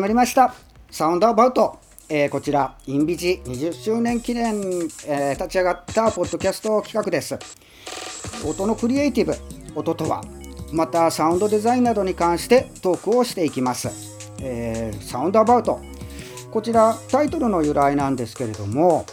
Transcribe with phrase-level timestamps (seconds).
[0.00, 0.54] 始まりました。
[0.90, 4.56] サウンドアバウト、えー、こちらインビジ20周年記念、
[5.06, 7.38] えー、立ち上がったポッドキャスト企画です。
[8.48, 9.34] 音のクリエイティブ
[9.78, 10.24] 音とは
[10.72, 13.90] またサウンドデザインなどに関してトークをしていきます、
[14.40, 15.78] えー、サウンドアバウト。
[16.50, 19.04] こちらタイトルの由来なんですけれども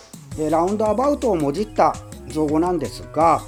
[0.50, 1.98] ラウンドアバウトをもじった
[2.30, 3.42] 造語なんですが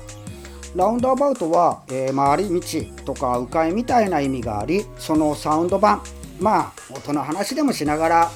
[0.76, 2.60] ラウンドアバウトは、えー、回り
[2.94, 6.02] 道とか迂回みたいな意味がありそのサウンド版
[6.40, 8.32] まあ音の話でもしながら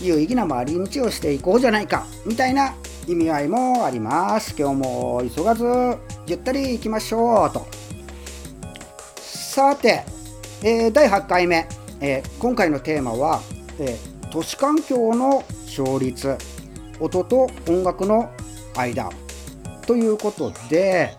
[0.00, 2.74] 有意義な回り道をしていこうじゃないかみたいな
[3.06, 4.54] 意味合いもあります。
[4.56, 5.64] 今日も急がず
[6.26, 7.66] ゆったり行きましょうと。
[9.20, 10.04] さて、
[10.62, 11.66] えー、第8回目、
[12.00, 13.40] えー、今回のテーマは、
[13.80, 16.36] えー、都市環境の勝率
[17.00, 18.30] 音と音楽の
[18.76, 19.10] 間
[19.86, 21.16] ということで、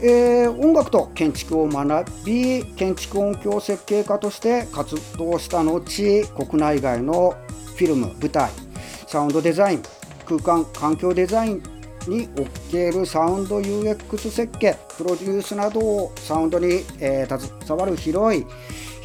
[0.00, 7.34] えー、音楽と建築を学び建築音響設計家として活動した後国内外の
[7.76, 8.50] フィルム舞台
[9.06, 9.82] サウンドデザイン
[10.24, 11.62] 空間環境デザイン
[12.06, 18.46] におけるサウンド UX 設計プロデュースなどをサウンドに、えー、携わる広い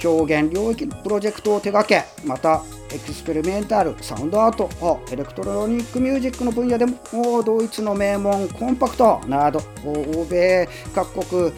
[0.03, 2.61] 表現領域のプロジェクトを手掛けまた
[2.93, 4.69] エクスペリメンタルサウンドアート
[5.11, 11.51] エレクトロニックミュージックの分野でもドイツの名門コンパクトなど欧米各国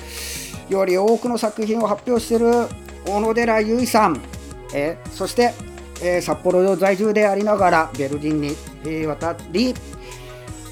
[0.69, 2.67] より多くの作品を発表している
[3.05, 4.19] 小野寺優衣さん、
[4.73, 5.53] えそして、
[6.01, 9.75] え札幌在住でありながらベルリンに、え渡り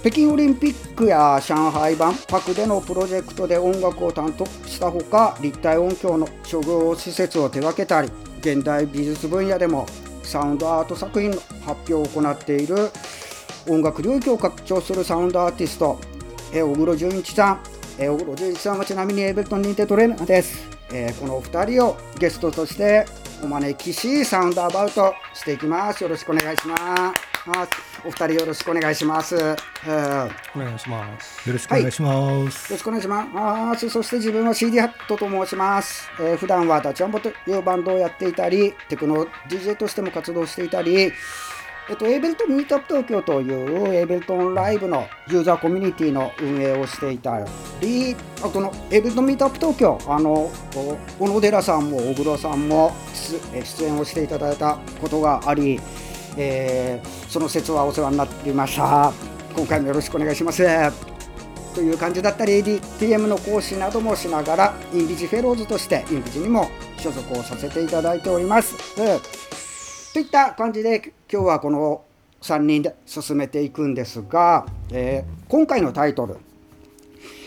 [0.04, 9.86] 北京オリンピックや上海版パクでのプロジェクトで音楽を担当したほか立体音響の商業施設を手掛けたり現代美術分野でも
[10.22, 12.90] サウンドアート作品の発表を行っている
[13.70, 15.98] 音楽領域を拡張するサウンドアーティスト
[16.52, 17.64] 小黒純一さん
[17.98, 23.06] 小黒純一さんはちなみにエイベルトン認定トレーナーです、えこのお二人をゲストとして
[23.42, 26.04] お招きしサウンドアバウトしていきます。
[26.04, 27.33] よろしくお願いします。
[27.46, 29.36] お二人よろしくお願いします。
[29.36, 31.50] お願いします。
[31.50, 32.14] よろしくお願いします。
[32.14, 33.90] はい、よろしくお願いします。
[33.90, 36.10] そして自分は CD ハットと申します。
[36.22, 41.12] えー、普段はダチャンボというバンドをやっていたり、テクノ DJ としても活動していたり、
[41.90, 47.46] えっと、 Ableton Meetup Tokyo という Ableton Live のユーザーコミュニティの運営をしていた
[47.82, 50.50] り、あとの Ableton Meetup Tokyo、あの、
[51.20, 55.82] 小野寺さんも小黒さんも出演をしていただいたことがあり、
[56.38, 59.14] えー、その節はお世話になりました。
[59.56, 60.64] 今回もよろしくお願いします。
[61.74, 68.76] という感じだったり ADTM の講師などもしながらインビジフェローズとしてインビジにも所属をさせていただいております、
[70.14, 72.04] といった感じで今日はこの
[72.42, 76.38] 3人で進めていくんですが、えー、今回のタイトル、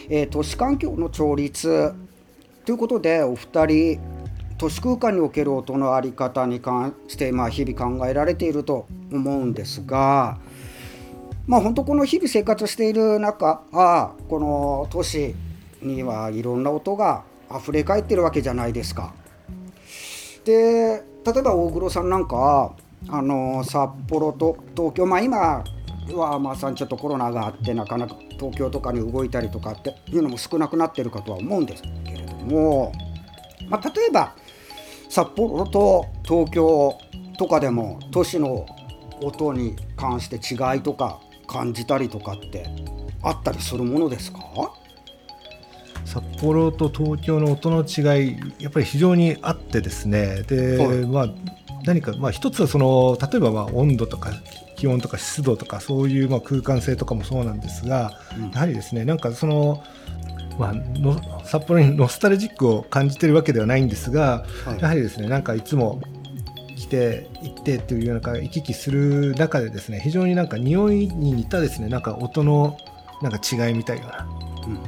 [0.09, 1.93] えー、都市環境の調律。
[2.65, 4.01] ということでお二人
[4.59, 10.39] 都市空間における音の在り方に関して、まあ、日々考えられていると思うんですが、
[11.47, 15.35] まあ、本当この日々生活している中あこの都市
[15.83, 17.25] にはいろんな音が
[17.55, 19.15] 溢れ返ってるわけじゃないですか。
[20.45, 22.73] で例えば大黒さんなんか
[23.09, 25.65] あの札幌と東京まあ今
[26.15, 32.93] はまさにちょっとコロナがあってなかなか東京とかに動いたりとかっていうのも少なくなってるかとは思うんですけれども、
[33.69, 34.35] まあ、例えば
[35.09, 36.99] 札幌と東京
[37.39, 38.67] とかでも都市の
[39.23, 42.69] 音に関して違いとか感じたりとかって
[43.23, 44.41] あったりするものですか？
[46.05, 50.43] 札幌と東京の音の違いやっぱり非常にあってですね。
[50.43, 51.29] で、はい、まあ
[51.85, 54.31] 何かまあ一つはその例えばまあ温度とか
[54.77, 59.83] 気温とか湿度とかそういうまあ空間性とかもそうなんですが、うん、やはりですねなんかその
[60.59, 66.01] まあ、の札幌にノスタルジックを感じてるわけではないんですが、はい、やはりですねなんかいつも
[66.77, 72.79] 来て行ってっていうような行き来する中でですね非常になんか匂いに似たですねなんか音の
[73.23, 74.27] なんか違いみたいな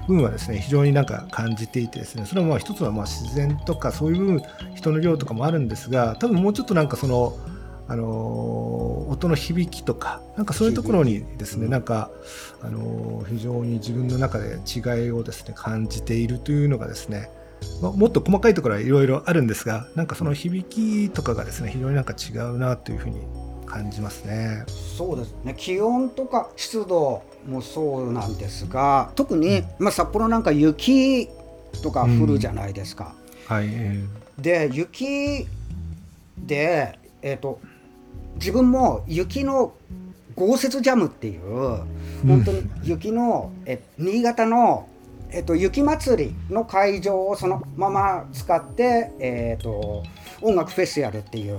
[0.06, 4.42] 部分はですね非常になんか感じていてですねそれはまあ一つはまあ自然とかそういう部分
[4.74, 7.36] 人の量とかもあるんですが多分もうちょっとなんかその
[7.88, 12.10] あの音の響きとかなんかそういうところにですねなんか
[12.62, 17.30] あの非常に自分の中で違いをですね感じているというのがですね
[17.80, 23.22] まもっと細かいところはいろいろあるんですがなんかその響きとかがですね非常になんか違うなというふうに
[23.64, 24.64] 感じますね。
[24.68, 25.54] そうですね。
[25.56, 31.28] 気温とか湿度もそうなんですが特に、まあ、札幌なんか雪
[31.82, 33.14] とか降るじゃないですか。
[33.48, 33.68] うん、はい、
[34.38, 35.46] で雪
[36.38, 37.60] で、えーと
[38.38, 39.74] 自分も雪の
[40.34, 41.82] 豪雪ジャムっていう
[42.26, 44.88] 本当に雪の、え新潟の、
[45.30, 50.04] えっと、雪まつりの会場をそのまま使って、えっと、
[50.40, 51.58] 音楽フェスやるっていう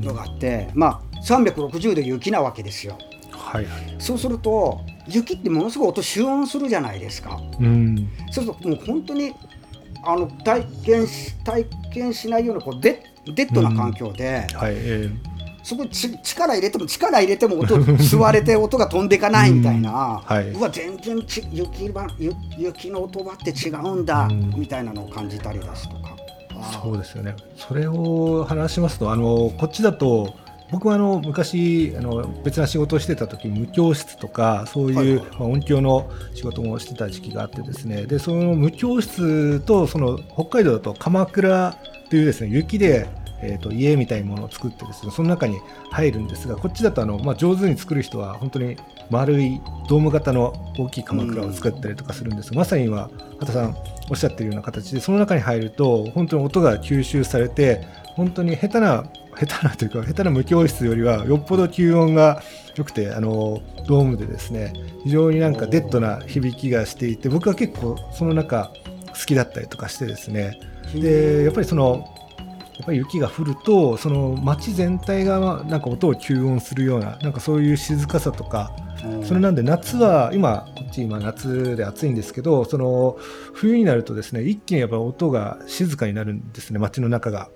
[0.00, 2.98] のがあって、まあ360度雪なわけですよ
[3.32, 3.96] はいはい。
[3.98, 8.08] そうすると雪ってものすごい音集音するじゃないですかうん。
[8.30, 9.32] そうするともう本当に
[10.04, 13.02] あの体験し体験しないようなこうデ
[13.34, 14.74] デッドな環境で、はい。
[14.76, 15.35] えそ
[15.74, 26.16] こにち力入れても力入れても音吸われて音が飛んでいかないみたいな、うんはいうわ全然ち雪ばゆ雪の音場って違うんだ、うんみたいなのを感じたりですとか。
[26.54, 27.34] ーそうですよね。
[27.56, 30.34] それを話しますと、あのこっちだと。
[30.68, 41.76] 僕はあの昔あの別な仕事をしてた時無教室とかそういう、まあ音響の仕事もしてた時期があってですねでその無教室とその北海道だと鎌倉
[42.10, 43.08] というですね雪で、
[43.42, 45.58] えー、と家みたいなものを作ってですねその中に
[45.90, 48.76] 入るんですがこっちだとあの、まあ、上手に作る人は本当に
[49.10, 52.50] 丸いドーム型の大きい鎌倉を作ったりとかするんです。
[52.50, 53.76] が、まさに今畑さん
[54.10, 59.04] おっしゃってるような形でその中に入ると本当に音が吸収されて本当に下手な
[59.38, 62.42] 下手な というか下手な無教室よりはよっぽど吸音が
[62.76, 64.72] 良くてあのドームでですね
[65.04, 68.72] 非常になんかデッドな響きがしていて僕は結構その中
[69.08, 70.58] 好きだったりとかしてですね。
[70.94, 72.08] でやっぱりその
[72.78, 78.70] やっぱり雪が降るとその街全体がなんか音を吸音するようななんかそういう静かさとか
[79.24, 83.16] それなんで夏は今こっち今夏で暑いんですけどその
[83.54, 87.48] 冬になるとですね一気にやっぱ音が静かになるんですね街の中が。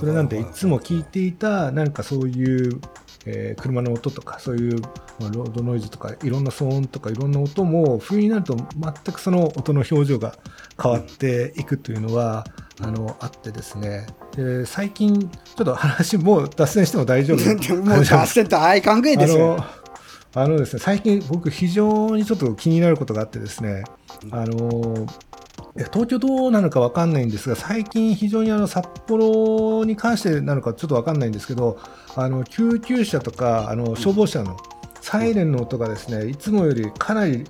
[0.00, 2.80] それなんでいつも聞いていたなんかそういう、
[3.26, 4.80] えー車の音とかそういう、
[5.20, 10.34] まあ、ロードノイズとかいろんな騒音とかいろんな音も冬になると全くその音の表情が
[10.82, 12.44] 変わっていくというのは、
[12.80, 14.06] あのあってですね
[14.38, 17.38] で最近ちょっと話もう脱線しても大丈夫
[17.82, 18.46] もう脱線
[19.16, 19.56] ですよ。
[19.56, 19.64] の
[20.34, 23.82] あのですね最近僕非常にちょっと気になることがあってですね
[24.30, 25.06] あの
[25.92, 31.78] 東京どうなのかわかんないんですが最近非常にあの札幌に関してなのかちょっとわかんないんですけど
[32.14, 34.56] あの救急車とかあの消防車の
[35.00, 37.44] サイレンの音がですねいつもよりかなり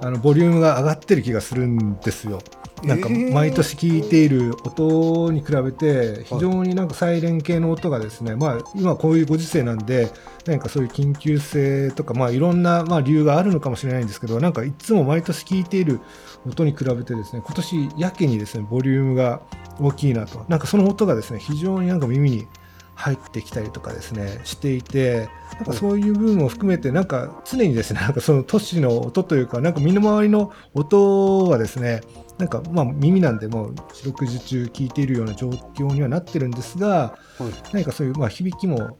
[0.00, 2.38] あのボリュームが上がってる気がするんですよ。
[2.84, 10.10] なんか毎年聞いている音に比べて非常になんかサイレン系の音がですね、まあ今こういうご時世なんで
[10.46, 16.00] 何かそういう緊急性とかまあいろんなまあ理由があるのかもしれないんですけどなんかいつも毎年聞いている
[16.46, 19.42] 音に比べてですね今年やけにですねボリュームが
[19.80, 20.44] 大きいなと。
[20.48, 22.46] なんかその音がですね非常になんか耳に
[22.94, 32.02] 入ってきたりとかですねしていてなんかそういう部分も含めてなんか常にですねなんかその都市の音というかなんか身の回りの音はですね
[32.42, 37.72] なんかまあ耳なんでもう四六時中聞いているような状況にはなってるんですがはい。
[37.72, 38.98] 何かそういうまあ響きも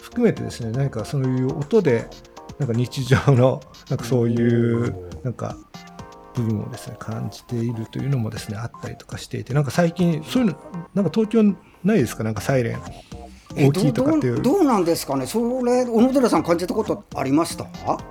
[0.00, 2.08] 含めてですね何かそういう音で
[2.58, 5.58] なんか日常のなんかそういうなんか
[6.34, 10.56] 部分をですね感じているというのもですねあったりとかしていてなんか最近そういうの
[10.94, 11.42] なんか東京
[11.84, 12.24] ないですか？
[12.24, 12.80] なんかサイレン。
[13.56, 14.40] え大きいとかっていう。
[14.40, 17.66] どうどうなんですかね、それ、小野寺さん、感じたことありました？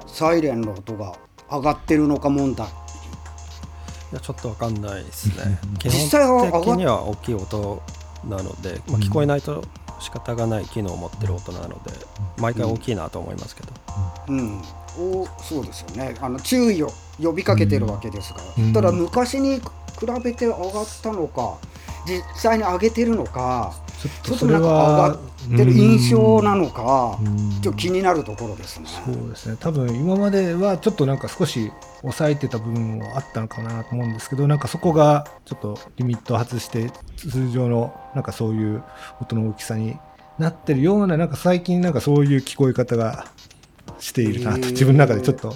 [0.08, 1.18] サイレンの音が
[1.52, 2.68] 上がってるのか問題。
[4.14, 5.58] いやちょっとわかんないですね。
[5.80, 7.82] 基本的には大きい音
[8.30, 9.64] なので、まあ、聞こえないと
[10.00, 11.92] 仕方がない機能を持ってる音なので、
[12.38, 13.70] 毎回大きいなと思いますけど。
[14.28, 14.62] うん、
[15.00, 16.16] おそうですよね。
[16.22, 18.74] あの注意を呼びかけてるわけですから、うん。
[18.74, 19.62] ただ昔に比
[20.24, 21.58] べて上がったのか
[22.06, 28.88] 実際に上げてるのかちょっととそれなんか上がはってる印象なのかうんちょっと気になるところですね。
[28.88, 38.84] そうですね多分今まではちょっとなんか少し抑えてた部分もあったのかなと思うんですけどなんかそこがちょっとリミットを外して通常のなんかそういう
[39.22, 39.98] 音の大きさに
[40.38, 43.28] なってるようななんか最近なんかそういう聞こえ方が
[44.00, 45.56] しているなと自分の中でちょっと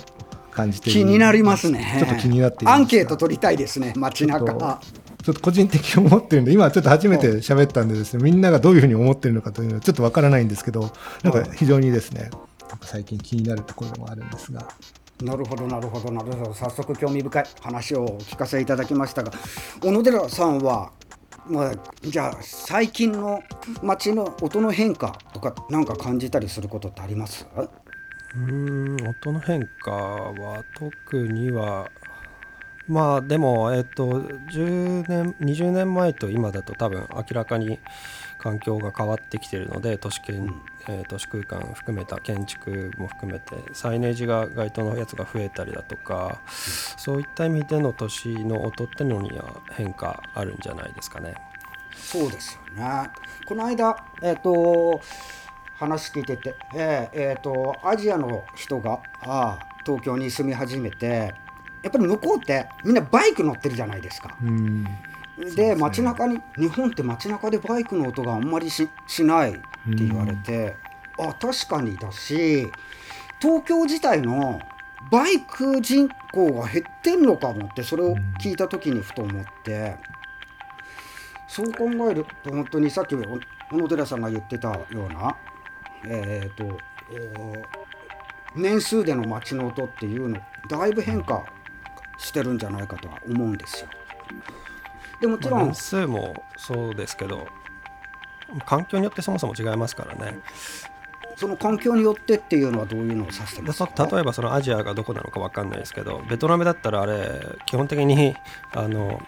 [0.51, 1.97] 感じて気になりますね。
[1.99, 4.45] ちょっと気になってアンケート取りたいですね、街中。
[4.45, 4.79] ちょっ
[5.27, 10.89] ちょっと個人的に思ってるんで今ちょっと初めて喋ったんでですねみんながどういうふうに思ってるのかというのはちょっとわからないんですけど
[11.21, 12.29] なんか非常にですね
[12.69, 14.65] なんか最近気になるところでもあるんですが。
[15.21, 16.53] なるほど、なるほど、なるほど。
[16.53, 19.33] 早速興味深い話をお聞かせいただきましたが、
[19.81, 20.93] 小野寺さんは、
[21.45, 23.43] まあ、じゃあ最近の
[23.83, 27.45] 街の音の変化とかなんか感じたりすることってあります？
[27.55, 31.89] うーん音の変化は特には
[32.87, 37.79] まあでもえっ、と10年20年前と今だと多分明らかに
[38.37, 40.53] 環境が変わってきてるので都市圏、
[40.87, 51.35] えー都市空間含めた建築も含めてサイネージが街灯のやつが増えたりだとか、そういった意味での都市の音ってのには変化あるんじゃないですかね。
[51.95, 53.09] そうですよね。
[53.45, 55.01] この間、えっ、と、
[55.75, 61.33] 話聞いてて、えーえーと、アジアの人があー東京に住み始めて、
[61.87, 64.35] やっぱり向こうってみんなバイク乗ってるじゃないですか。
[64.41, 64.85] うん。
[65.55, 70.75] で街中に日本って街中でバイクの音があんまりししないって言われて、
[71.17, 72.67] あ確かにだし
[73.39, 74.59] 東京自体の
[75.11, 79.95] バイク人口が減ってんのかもってそれを聞いた時にふと思って、
[81.47, 83.23] そう考えると本当にさっき小
[83.71, 85.37] 野寺さんが言ってたような
[86.05, 86.65] えっ、と
[87.39, 87.53] お
[88.55, 91.45] 年数での街の音っていうのだいぶ変化
[92.17, 93.87] してるんじゃないかとは思うんですよ。
[95.21, 97.47] でもちろん、まあ年数もそうですけど
[98.65, 100.39] 環境によってそもそも違いますからね。
[101.35, 103.91] その環境によってっていうのはどういうのを指してでますか？
[103.95, 107.29] そ例えばそのアジアがどこなのか分かんないですけどベトナムだったらあれ
[107.67, 108.35] 基本的に
[108.71, 109.21] あの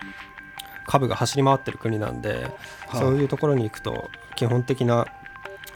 [0.87, 2.47] 株が走り回ってる国なんで、
[2.87, 2.99] はい。
[2.99, 5.05] そういうところに行くと基本的な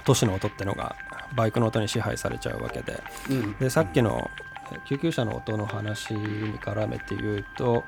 [0.06, 0.96] 都市の音ってのが
[1.36, 3.04] バイクの音に支配されちゃうわけで。
[3.30, 3.58] うん。
[3.58, 4.53] でさっきのえ
[4.86, 7.84] 救急車の音の話に絡めて言うと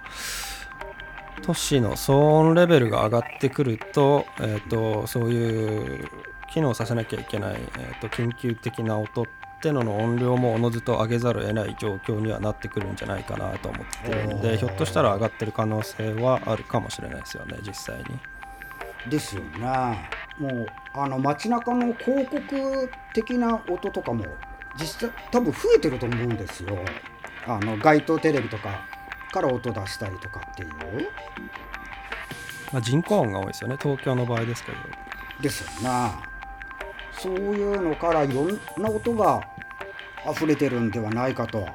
[1.41, 6.08] 都市の騒音レベルが上がってくると,、えー、とそういう
[6.51, 9.25] 機能させなきゃいけない、えー、と緊急的な音っ
[9.62, 18.05] てのの音量もおのずと上げざるを得ない状況にはなってくるんじゃないかなと思ってるのでひょっとしたら上がってる可能性はあるかもしれないですよね実際に。
[19.10, 24.25] ですよねもうあの街中の広告的な音とかも
[24.79, 26.77] 実際多分増えてると思うんですよ。
[27.48, 28.86] あの街頭テレビとか
[29.32, 30.70] から音出したりとかっていう。
[32.72, 33.77] まあ、人工音が多いですよね。
[33.82, 34.77] 東京の場合ですけど。
[35.41, 36.36] ですよね
[37.12, 39.41] そういうのからいろんな音が
[40.29, 41.74] 溢れてるんではないかとは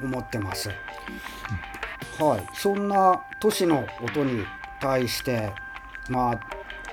[0.00, 0.68] 思ってます、
[2.18, 2.46] はい。
[2.54, 4.44] そんな都市の音に
[4.80, 5.52] 対して
[6.08, 6.40] まあ、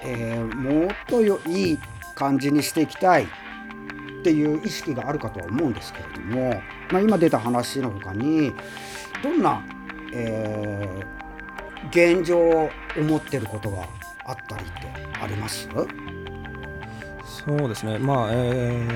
[0.02, 1.80] えーもっとよいい
[2.16, 3.28] 感じにしていきたい
[4.24, 6.62] っていう意識があるかとは思うんですけれども、
[6.92, 8.54] まあ、今出た話の他に
[9.22, 9.62] どんな、
[10.14, 11.24] えー
[11.92, 13.86] 現状を思ってることが
[14.26, 14.74] あったりって
[15.22, 15.68] あります？
[17.46, 18.88] そうですね、まあ、え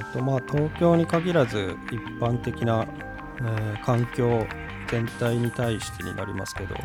[0.00, 2.86] ーと、まあ、東京に限らず、一般的な、
[3.40, 4.46] えー環境
[4.88, 6.76] 全体に対してになりますけど、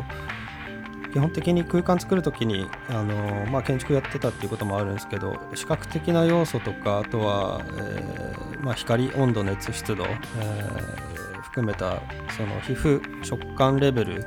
[1.12, 11.08] 基本的に空間作るときに、あのまあ、建築やってたっていうこともあるんですけど、視覚的な要素とか、あとは、えーまあ、光、温度、熱、湿度、えー
[11.48, 12.02] 含めた
[12.36, 14.26] その皮膚、食感レベル、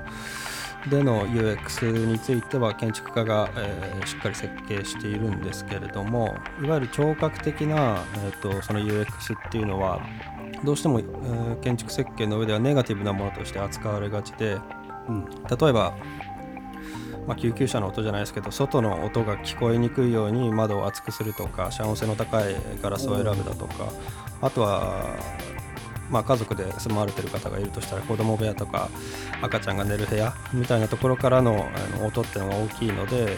[0.89, 10.01] での UX については建築家が、えーしっかり設計しているんですけれどもいわゆる聴覚的な、えー、とその UX っていうのは
[10.63, 14.57] どうしても、えー建築設計の上ではネガティブなものとして扱われがちで
[15.07, 15.25] うん。
[15.25, 15.93] 例えば、
[17.27, 23.91] まあ、救急車の音じゃないですけど外の音が聞こえにくいように窓を厚くするとか遮音性の高いガラスを選ぶだとか
[24.41, 25.15] あとは、
[26.09, 28.89] まあ、家族で住まわれてる方がいるとしたら子供部屋とか
[29.41, 33.37] 赤ちゃんが寝る部屋みたいなところからのあの音っていうのが大きいので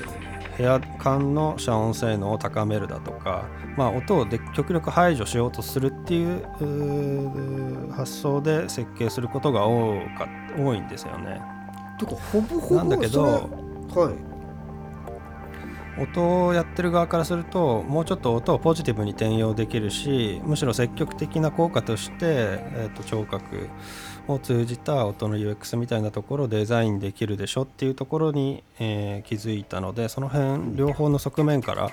[0.58, 11.42] 部屋間の遮音性能を高めるだとか、まあ、音をで極力排除しようとするっていう発想で設計することが多か多いんですよね。
[12.00, 13.50] てかほぼほぼなんだけど
[13.90, 14.34] はい
[15.98, 23.70] 音をやってる側からするともうちょっと音をポジティブに転用できるしむしろ積極的な効果として、えー、と聴覚
[24.28, 31.92] を通じた音の UX みたいなところをデザインできるでしょっていうところに、えー気づいたのでその辺両方の側面から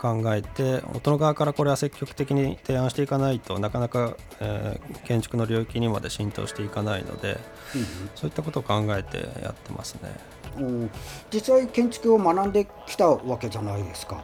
[0.00, 7.38] 考えて音の側からこれは積極的に提案していかないとなかなか、えー建築の領域にまで浸透していかないので
[8.14, 10.39] そういったことを考えてやってますね。
[10.58, 10.90] うん
[11.32, 14.22] 実際建築を学んできたわけじゃないですか。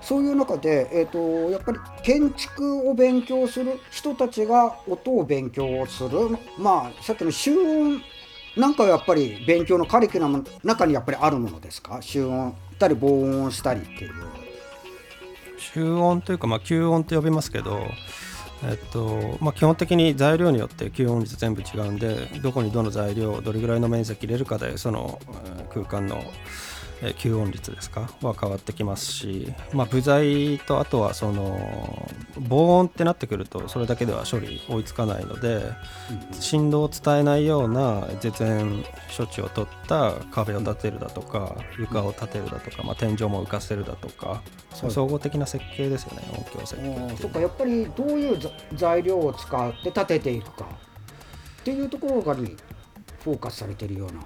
[0.00, 1.18] そういう中で、えー、と
[1.50, 8.02] やっぱり建築を勉強する人たちが音を勉強するまあさっきの集音
[8.56, 12.02] なんかはやっぱり勉強のカリキュラムの中にやっぱりあるものですか？
[12.02, 14.12] 集音したり防音したりっていう。
[15.56, 17.80] 集音というか、まあ、吸音と呼びますけど、
[18.62, 25.18] えっとまあ、基本的に材料によって吸音率全部違うんでどこにどの材料をどれぐらいの面積入れるかでその
[25.72, 26.22] 空間の
[27.12, 28.08] 吸音率ですか？
[28.22, 32.08] は変わってきますし、まあ、部材とあとはその
[32.38, 35.62] 防音ってなってくるとそれだけでは処理追いつかないので
[36.32, 38.84] 振動を伝えないような絶縁
[39.16, 44.42] 処置を取った壁を建てるだとか床を建てるだとか、まあ、天井も浮かせるだとか
[44.88, 52.56] 総合的な設計ですよね音響設計っていうそっかやっぱりどういうざ材料を使って建てていくかっていうところがに
[53.22, 54.20] フォーカスされてるような。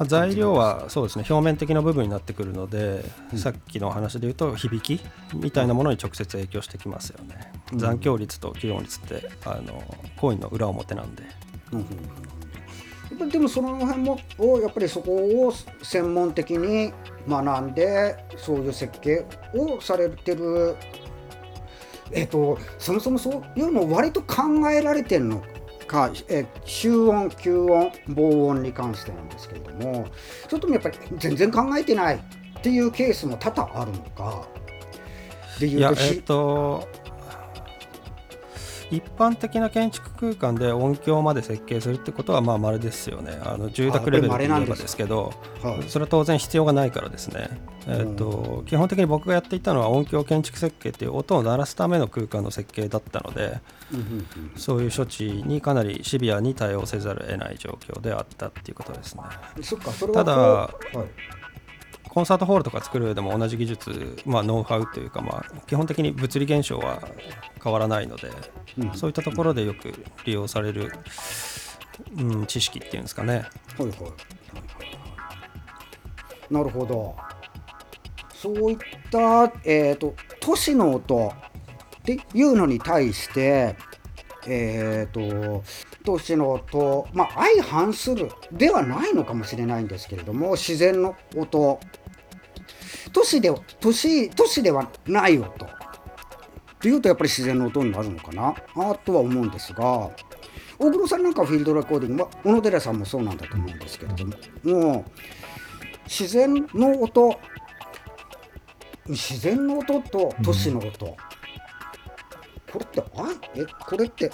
[0.00, 3.04] まあ材料はそうですね表面的な部分になってくるので、
[3.36, 5.04] さっきの話で言うと響き
[5.34, 9.84] みたいなものに直接影響してきますよね、残響率と吸音率ってあの
[10.16, 11.22] コインの裏表なんで。
[11.72, 11.78] うん。
[11.80, 11.86] うん
[13.28, 15.52] でもその辺もをやっぱりそこを
[15.82, 16.92] 専門的に
[17.28, 20.76] 学んでそういう設計をされてる。
[22.12, 25.42] えっ、とそもそもそういうの割と考えられてるの
[25.90, 30.06] か、えー、集音吸音防音に関してなんですけれども
[30.48, 34.46] それともやっぱり全然考えてないっていうケースも多々あるのか
[35.58, 36.88] でいうとえっ、と
[38.90, 43.40] 一般的な建築空間で音響まで設計するってことはまあ稀ですよね。
[43.44, 45.32] あの住宅レベルで言えばですけど
[45.88, 47.48] それは当然必要がないからですね、
[47.86, 53.60] えーと基本的に僕がやっていたのは音響建築設計っていう音を鳴らすための空間の設計だったので、
[54.56, 59.22] そういう処置にかなりシビアに対応せざるを得ない状況であったっていうことですね。
[60.12, 61.39] ただ、はい
[62.10, 67.00] コンサートホールとか作る上でも同じ技術、まあ、ノウハウというか、まあ、基本的に物理現象は
[67.62, 68.30] 変わらないので、
[68.78, 69.92] うん、そういったところでよく
[70.24, 70.92] 利用される、
[72.16, 73.32] うん、知識っていうんですかね。
[73.34, 73.42] はい
[73.82, 73.92] は
[76.50, 77.14] い、なるほど。
[78.34, 78.78] そういっ
[79.10, 81.32] た、えーと、都市の音
[81.98, 83.76] っていうのに対して、
[84.48, 85.62] えーと、
[86.04, 91.78] 都市の音、まあ、相反するではないのかもしれないんですけれども自然の音
[93.12, 95.68] 都市で都市都市ではない音っ
[96.80, 98.54] ていうとやっぱり自然の音になるのかな。
[98.76, 100.10] あとは思うんですが
[100.78, 105.04] 大黒さんなんかフィールドレコーディングは小野寺さんもそうなんだと思うんですけれどももう
[106.06, 107.38] 自然の音
[109.06, 111.14] 自然の音と都市の音、うん、
[112.72, 113.04] これってあ
[113.56, 114.30] えこれって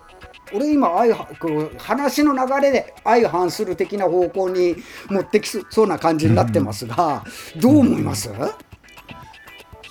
[0.55, 4.77] 俺今相こう話の流れで相反する的な方向に
[5.09, 7.25] 持ってきそうな感じになってますが、
[7.57, 8.37] うん、どう思います、うん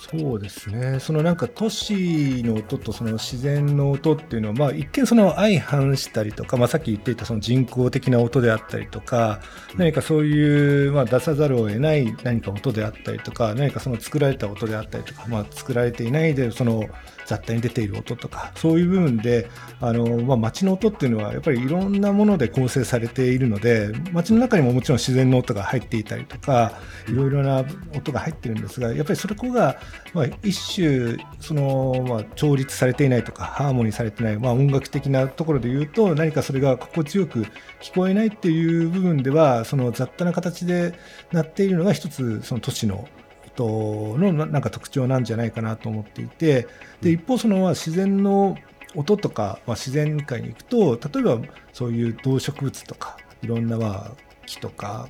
[0.08, 9.40] そうですね、そのなんか都市の音とその自然の音っていうのは、まあ、一見その相反したりとか、まあ、さっき言っていたその人工的な音であったりとか、
[9.76, 16.84] 何かそういう、まあ、出さざるを得ない何か音であったりとか、何かその作られた音であったりとか、まあ、作られていないで、その
[17.26, 19.48] 雑多に出ている音とかそういう部分で
[19.80, 26.72] あの、まあ、街の音っていうのはやっぱりいろんなもので構成されているので街の中にももちろん自然の音が入っていたりとか
[27.08, 29.76] いろいろな音が入ってるんですがやっぱりそれこが、
[30.14, 37.46] まあ、一種その、まあ、調律されていないとかハーモニーされてない、まあ、音楽的なところで言うと何かそれが心地よく
[37.80, 40.94] 聞こえないっていう部分ではその雑多な形で
[41.32, 43.08] なっているのが一つその都市の
[43.56, 46.66] 音のなんか特徴なんじゃないかなと思っていて
[47.00, 48.56] で一方その自然の
[48.94, 51.40] 音とか、まあ、自然界に行くと例えば
[51.72, 54.10] そういう動植物とかいろんなまあ
[54.46, 55.08] 木とか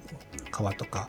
[0.50, 1.09] 川とか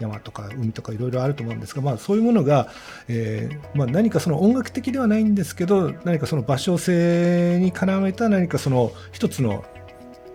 [0.00, 2.68] 山とか海とかいろいろあると思うんですが、まあ、そういうものが、
[3.08, 9.64] えーまあ、何かその音楽的ではないんですけど何かその場所性に絡めた何かその一つの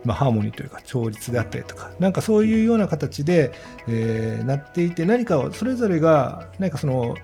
[0.05, 3.51] まあ、ハーモニーというか調律であったりとかなんかそういうような形で、
[3.87, 7.15] えー、なっていて何かそれぞれが何かその、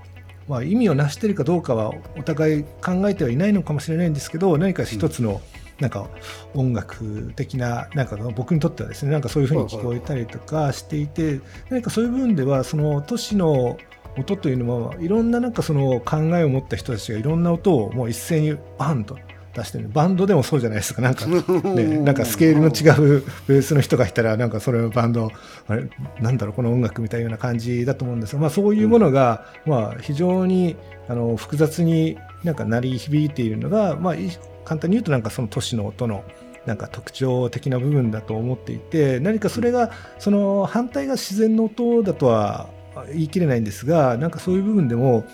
[0.47, 5.41] まあ、意味を成しているかどうかはお互い考えてはいないのかもしれないんですけど何か一つの、
[5.79, 6.09] なんか
[6.53, 11.39] 音楽的ななんか僕にとってはですねなんかそういうふうに聞こえたりとかしていて
[11.69, 13.77] 何かそういう部分ではその都市の
[14.17, 19.17] 音というのはいろんななんかその考えを持った人たちがいろんな音をもう一斉にバンと
[19.53, 19.89] 出してる。
[19.91, 21.01] バンドでもそうじゃないですか。
[21.01, 25.31] なんか、ね、なんかスケールの違うベースの人がいたらなんかそれをバンド
[25.67, 25.89] あれ
[26.21, 30.75] なんだろうこの音楽みたいな感じだと思うんですが、まあ、そういうものが、まあ、非常に
[31.07, 34.15] あの複雑になんか鳴り響いているのが、まあ、
[34.65, 36.23] 簡単に言うとなんかその都市の音の
[36.65, 42.69] なんか特徴的な部分だと思っていて何かそれがその反対が自然の音だとは
[43.12, 45.25] 言い切れないんですがなんかそういう部分でも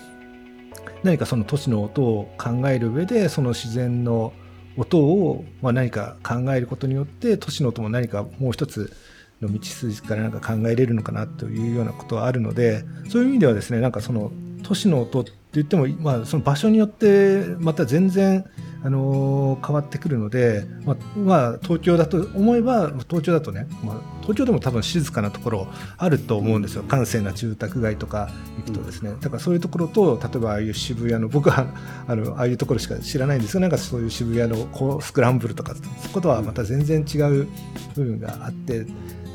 [1.06, 4.32] 何かその都市の音を考える上でその自然の
[4.76, 8.92] 音をま何か考えることによって都市の音も何かもう一つ
[9.40, 14.32] の道筋からなんか考えれるのかなというようなことはあるのでそういう意味ではですねなんかその
[14.64, 18.44] 都市の音って言っても、まあ、その場所によってまた全然
[18.82, 25.66] あのー、変わってくるので、まあ、まあ、東京だと思えば東京だとね、まあ、東京でも多分静かなところ
[25.96, 31.66] あると思うんですよ閑静な住宅街とか行くとですねだからそういうところと例えばああいう渋谷の僕は
[32.06, 37.48] あのああいうところしか知らないんですがなんかそういう渋谷のこうスクランブルとかそことはまた全然違う
[37.96, 38.86] 部分があって。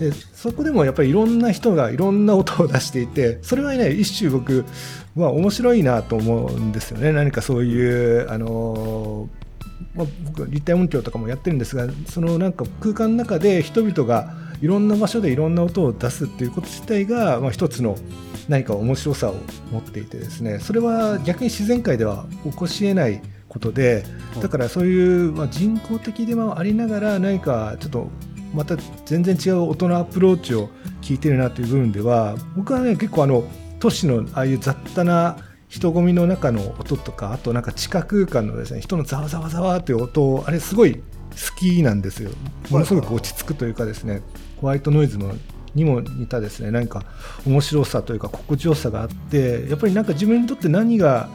[0.02, 4.66] でそこでもやっぱりいろんな人がいろんな音を出していてそれはね一種僕
[5.16, 7.12] は面白いなと思うんですよね。
[7.12, 9.30] 何かそういうあの
[9.96, 17.98] まあ、僕立体音響とかもやってるんですがそのなんか空間の中で人々がいろんな場所でいろんな音を出すっていうこと自体が、まあ、一つの
[18.48, 19.36] 何か面白さを
[19.72, 20.60] 持っていてですね。
[20.60, 24.06] それは逆に自然界では起こしえないことで
[24.42, 28.10] だからそういう、まあ、人工的でもありながら何かちょっと
[28.54, 30.70] また全然違う音のアプローチを
[31.02, 33.44] 聞いてるなという部分では僕はね結構あの
[33.80, 35.38] 都市のああいう雑多な
[35.68, 41.02] 人混みの中の音とかあとなんか地下空間のですね人のざわざわざわっていう音あれすごい好
[41.58, 42.32] きなんですよ。
[42.70, 44.22] ものすごく落ち着くというかですね
[44.60, 45.34] ホワイトノイズの
[45.74, 47.04] にも似たですね何か
[47.46, 51.30] 面白さというか心地よさがあってやっぱりなんか自分にとって何が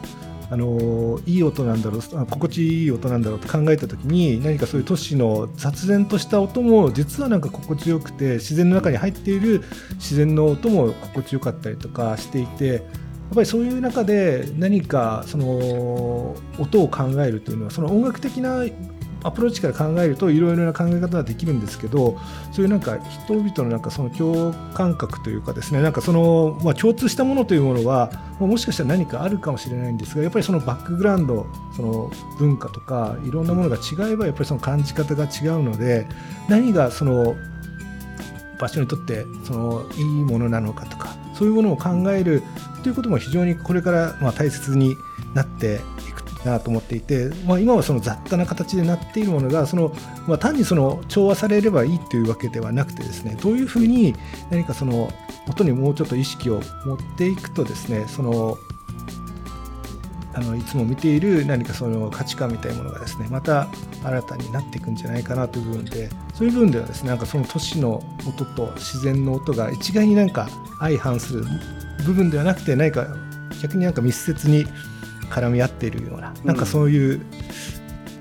[0.49, 9.63] あのいい音なんだろう心地いい音なんだろうって考えた時に何かそういう都市の雑然とした音も実はなんか心地よくて自然の中に入っている
[9.95, 18.63] 自然の音も心地よかったりとかしていてやっぱりそういう中で何かその音を考えるというのはその音楽的な
[19.27, 22.17] アプローチから考えるといろいろな考え方ができるんですけど
[22.51, 28.09] そういうなんか人々のなんかその共感覚というかですねなんかその、まあ、共通したものというものは
[28.39, 36.07] まもしかしたら何かあるかもしれないんですがやっぱりそのバックグラウンドその文化とかいろんなものが違えばやっぱりその感じ方が違うので
[36.47, 37.35] 何がその
[38.59, 42.41] 場所にとってそのいいものなのかとかそういうものを考える
[42.83, 44.95] ということも非常にこれからまあ大切に
[45.33, 46.16] なっていく
[46.47, 49.93] なと思っていて、まあ、今はその雑多な形でなっているものがその、
[50.27, 54.15] まあ、単にその調和されればいいというわけではなくてですねどういうふうに
[54.49, 55.11] 何かその
[55.49, 58.57] 音にもうちょっと意識を持っていくとですねその
[60.33, 63.67] あのいつも見ている何かその価値観みたいなものがですねまた
[64.03, 70.47] 新たになっていくんじゃないかなという部分でそういう部分ではですねなんかその都市の音と自然の音が一概になんか
[70.79, 71.45] 相反する
[72.05, 73.07] 部分ではなくて何か
[73.63, 74.67] 逆になんか密接に
[75.29, 77.21] 絡み合っているような、なんかそういう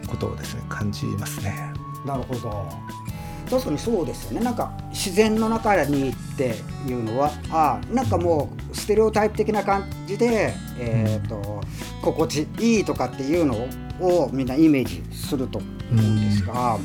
[0.07, 1.73] ことをですね感じますね。
[2.05, 2.69] なるほど。
[3.49, 4.45] 確かにそうですよね。
[4.45, 6.57] なんか自然の中にって
[6.89, 11.61] いうのはあなんかもうステレオタイプ的な感じで、えーと、
[12.03, 13.69] 心地いいとかっていうの
[14.01, 16.79] をみんなイメージすると思うんですが、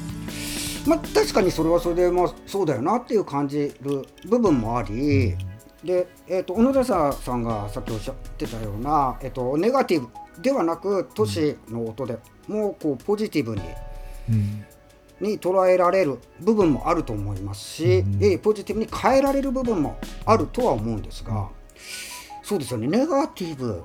[0.86, 5.36] まあ、確かにそれはそれで、まあ、そうだよなっていう感じる部分もあり。
[5.84, 10.08] で、えーと、小野田さんがさっきおっしゃってたような、えーと、ネガティブ
[10.42, 13.62] ではなく都市の音でもうこうポジティブに、
[14.30, 14.66] うん、
[15.20, 21.50] に捉えられる部分もあると思いますし、うん、ポジティブに変えられる部分もあるとは思うんですが、
[22.44, 22.88] そうですよね。
[22.88, 23.84] ネガティブ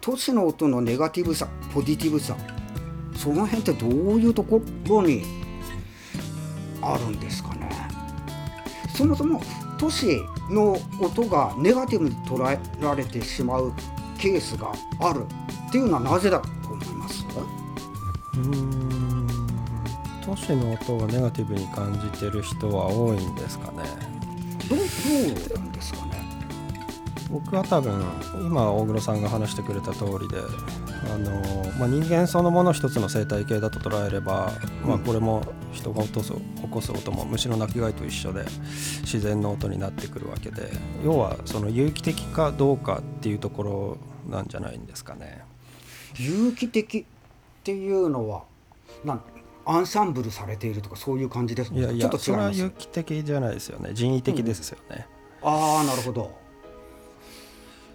[0.00, 2.36] 都市の音のネガティブさポジティブさ
[3.16, 5.24] その辺ってどういうところに
[6.80, 7.70] あるんですかね。
[8.94, 9.42] そもそも
[9.78, 13.72] 都市の音がネガティブに捉えられてしまう
[14.18, 15.26] ケースがある
[15.68, 17.26] っていうのはなぜだと思います？
[18.36, 19.26] うん
[20.24, 23.82] 都市の音がネガティブに感じてる人は多いんですかね。
[24.70, 24.84] どうど
[25.54, 26.24] うなんですかね？
[27.30, 28.02] 僕は多分
[28.46, 30.36] 今大黒さんが話してくれた通りで
[31.12, 31.30] あの、
[31.78, 34.52] まあ、人間そのもの一つの生態系だと捉えれば、
[34.84, 36.40] まあ、これも人が落とす起
[36.70, 38.44] こす音も虫の鳴き声と一緒で
[39.02, 40.70] 自然の音になってくるわけで
[41.04, 45.44] 要はその有機的かどうかっていうところなんじゃないんですかね。
[46.16, 47.04] 有機的っ
[47.64, 48.44] ていうのは
[49.04, 49.22] なん
[49.66, 55.06] アンサンブルされているとかそういう感じですいやいやそれは有機的じゃないですよね人為的ですよね。
[55.42, 56.44] うん、ああなるほど。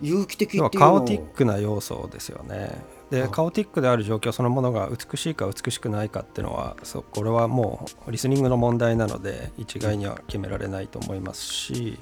[0.02, 2.99] 有機的っていうのはカオティックな要素ですよね。
[3.10, 12.00] でカオティックである状況そのものが美しいか美しくないかっていうのはそうこれはもうリスニングの問題なので一概には決められないと思いますし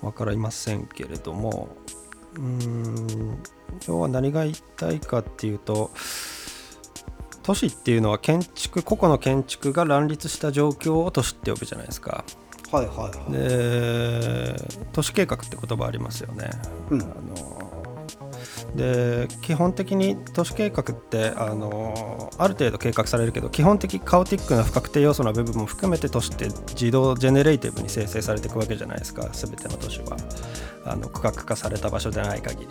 [0.00, 1.68] 分かりませんけれども
[2.36, 3.42] うん
[3.86, 5.90] 要は何が言いたいかっていうと
[7.42, 12.24] 都市っていうのは建築個々の建築が乱立した状況を都市って呼ぶじゃないですか。
[12.70, 14.54] はいはいはい、で
[14.92, 16.50] 都市計画って言葉ありますよね。
[16.90, 17.57] うん、あの
[18.76, 29.28] で基本的に都市計画ってあのある程度計画されるけど基本的カオティックな不確定要素の部分も含めて都市って自動ジェネレーティブに生成されていくわけじゃないですか。
[29.32, 30.16] 全ての都市は。
[30.84, 32.68] あの区画化された場所でない限り。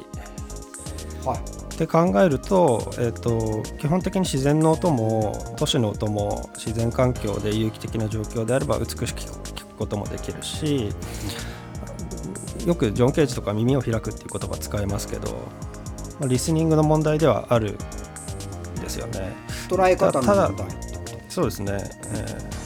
[1.25, 10.89] はい、って考えると,、えーと、基本的に自然の音も都市の音も自然環境で有機的な状況であれば美しく聞くこともできるし
[12.65, 15.27] よくジョン・ケージとか耳を開くっていう言葉使いますけど
[16.19, 17.77] まあ、リスニングの問題ではあるん
[18.81, 19.33] ですよね。
[19.69, 20.67] 捉え方の問題。
[21.29, 22.56] そうですね、えー、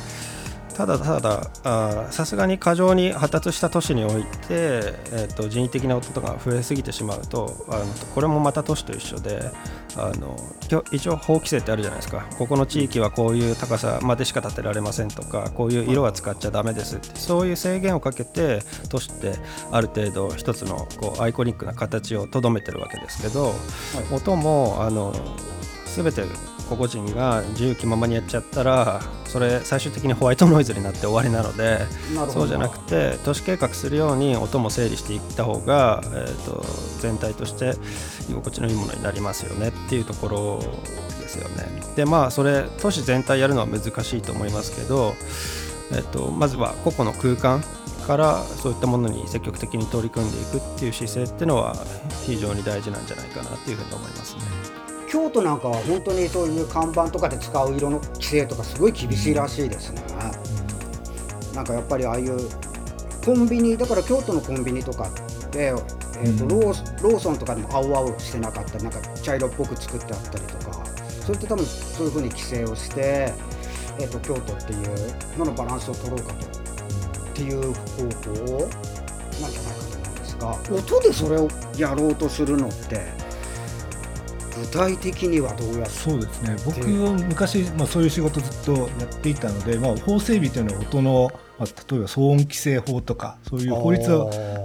[0.86, 9.52] ただたださすがに過剰に発達した都市において、えーと、人為的な音が増えすぎてしまうとあのこれもまた都市と一緒で
[9.96, 10.36] あの
[10.92, 12.26] 一応法規制ってあるじゃないですか。
[12.38, 19.34] ここの地域はこういう高さまでしか建てられませんとかこういう色は使っちゃだめですってそういう制限をかけて都市って
[19.72, 23.52] ある程度一つのこうアイコニックな形をとどめてるわけですけど、は
[24.12, 25.14] い、音もあの
[25.96, 26.24] 全て
[26.72, 31.80] 個々人が自由気ままにやっちゃったらそれ最終的にホワイトノイズになって終わりなので
[32.30, 36.64] そうじゃなくて都市計画するように音も整理していった方が、えー、と
[37.02, 37.74] 全体として
[38.30, 40.60] 居心地のいいものになりますよねっていうところ
[41.20, 41.66] ですよね。
[41.98, 45.14] でまあそれ都市全体やるのは難しいと思いますけど、
[45.92, 47.62] えー、とまずは個々の空間
[48.08, 51.76] からそういったものに積極的に取り組んでいくっていう姿勢っていうのは
[52.26, 54.91] 非常に大事なんじゃないかなっていうふうに思いますね。
[55.12, 60.02] 京都なんかは本当にそういう看板とかで使う色の規制とかすごい厳しいらしいですね。
[61.54, 62.40] なんかやっぱりああいう
[63.26, 70.86] コンビニだから京都のコンビニとかって、えーとローローソンとかでも青々してなかったりなんか茶色っぽく作ってあったりとか
[71.26, 73.34] それって多分そういうふうに規制をして、
[74.00, 78.08] えー、と京都っていうののバランスを取ろうかとっていう方法
[79.42, 83.21] なんじゃないかと思うんですが音でそれをやろうとするのって
[84.62, 85.90] 具体的にはどうやって？
[85.90, 94.16] そうですね僕は昔、まあ、そういう仕事ずっとやっていたので、まあ、法整備というのは音の、まあ、例えば騒音規制法とかそういう法律が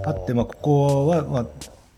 [0.05, 1.45] あってまあ、ここは、まあ、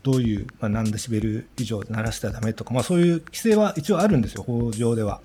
[0.02, 5.20] どういう、まあ、何デシベル以上鳴らしたらダメとか、まあ、そういう規制は一応あるんですよ法上では。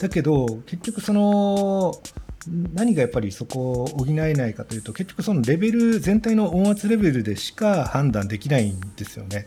[0.00, 2.00] だけど結局その
[2.72, 9.46] 何がやっぱりそこを補えないかというと結局そのレベル全体の音圧レベルでしか判断できないんですよね。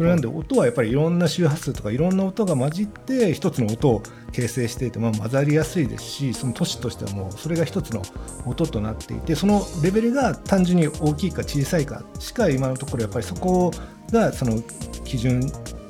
[0.00, 8.00] それなんで音はやっぱりいろんな周波数とかいろんな音が混じって一つの音を形成していて、まあ、混ざりやすいですしその都市としてはもうそれが一つの
[8.46, 13.72] 音となっていてそのレベルが単純に大きいか小さいかしか今のところやっぱりそこ
[14.10, 14.62] がその
[15.04, 15.42] 基準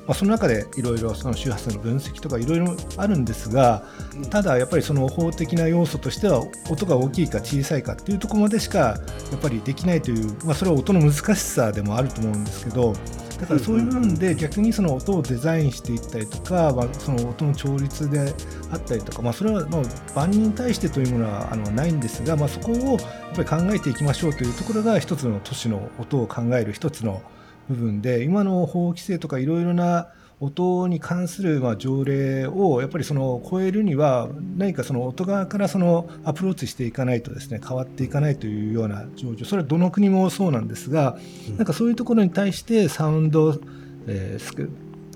[0.07, 3.85] まあ、その中でいろいろその周波数の分析とかいろいろあるんですが
[4.29, 8.97] ただやっぱりその法的な要素としては音が大きいか小さいかっていうところまでしかや
[9.37, 12.93] っぱりできないという、まあ、それは音の難しさでもあると思うんですけど
[13.41, 18.35] だからそういう部分で逆にその音をデザインしていったりとか、まあ、その音の調律で
[18.71, 19.83] あったりとか、まあ、それはまあ
[20.15, 23.01] 万人に対してというものはあのないんですが、まあ、そこをやっ
[23.35, 27.23] ぱり考えていきましょうというところが一つの都市の音を考える一つの
[27.71, 30.09] 部分で今の法規制とかいろいろな
[30.41, 39.45] 音に関するまあ条例をやっぱりその超えるには何かその音側からそのアプローチしていかないとですね変わっていかないというような状況。
[39.45, 41.19] それはどの国もそうなんですが、
[41.57, 43.61] なんかそういうところに対してサウンド、
[44.07, 44.71] えースク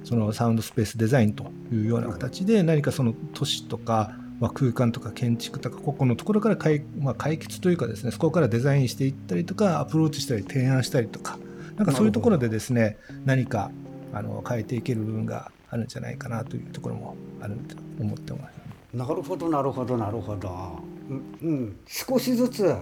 [0.05, 11.39] そのサウンドスペースデザインというような形で何かその都市とかまあ、空間とか建築とか個々のところから解,、まあ、解決というかですねそこからデザインしていったりとかアプローチしたり提案したりとか
[11.77, 13.71] なんかそういうところでですね何か
[14.15, 18.97] あの変えていける部分があるんじゃないかなというところもあると思ってます。
[18.97, 20.79] なるほどなるほどなるほど、
[21.11, 22.75] うんうん、少しずつ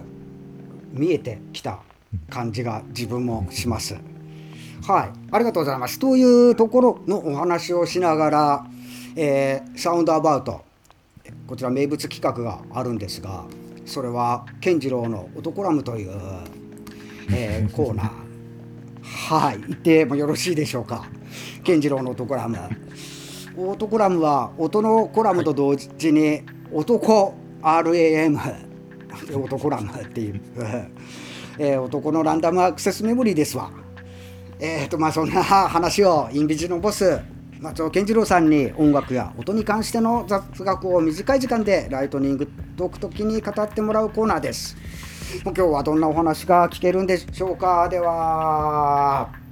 [0.91, 1.79] 見えてきた
[2.29, 3.95] 感じが自分もします。
[4.85, 5.97] はい、ありがとうございます。
[5.97, 8.65] というところのお話をしながら、
[9.15, 10.61] えーサウンドアバウト。
[11.47, 13.45] こちら名物企画があるんですが
[13.85, 16.11] それは健次郎の「男ラム」という、
[17.33, 18.11] えーコーナー。
[19.01, 19.59] はい。
[19.59, 21.05] 言ってもよろしいでしょうか？
[21.63, 22.57] 健次郎の男ラム
[23.55, 28.39] 男ラムは音のコラムと同時に男 RAM
[29.31, 30.41] 男ラムっていう、
[31.59, 33.69] えー男のランダムアクセスメモリーですわ。
[34.59, 37.19] えーとまあそんな話をインビジのボス
[37.59, 44.75] 松尾健次郎さんに音楽や音に関しての雑学を短い時間でライトニングトーク時に語ってもらうコーナーです。
[45.43, 47.87] 今日はどんなお話が聞けるんでしょうか？
[47.87, 49.42] では。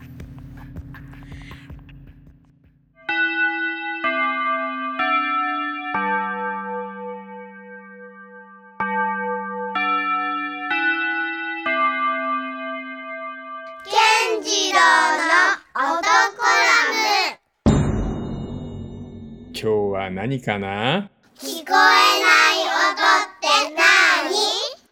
[20.02, 21.12] は何かな？
[21.38, 24.36] 聞こえない音ってなに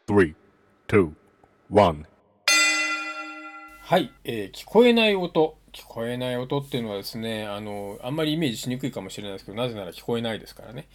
[0.07, 0.35] Three,
[0.87, 1.11] two,
[1.71, 2.05] one.
[3.81, 5.57] はい、えー聞こえない音。
[5.71, 10.87] 聞こえない音っていうのはですねあのあんまりイメージしにくいかもしれないですけどなぜなら聞こえないですからね。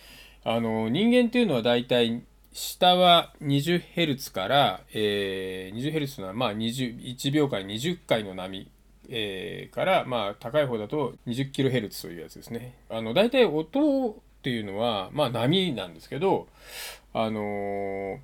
[0.45, 2.23] あの人間っていうのはだいたい
[2.53, 8.71] 下は 20Hz から、えー、20Hz というのはまあ20 1秒間に20回の波
[9.09, 12.75] えーから、まあ、高い方だと 20kHz というやつですね。
[12.91, 16.49] あの大体音っていうのは、まあ、波なんですけど、
[17.13, 18.19] あのー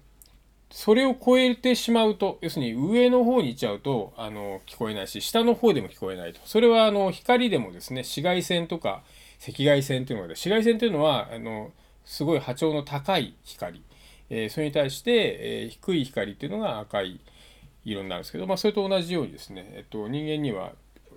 [0.73, 9.03] それを超えてしまうと要するに上の方に行っちゃうとあの聞こえないし下の方でも聞こえないとそれはあの光でもですね紫外線とか
[9.43, 11.73] 赤外線というのが紫外線というのはあの
[12.05, 13.83] すごい波長の高い光、
[14.31, 17.19] えーそれに対して、えー低い光っていうのが赤い
[17.85, 20.73] 色になるんですけど、まあ、それと同じようにですね、えっと、人間には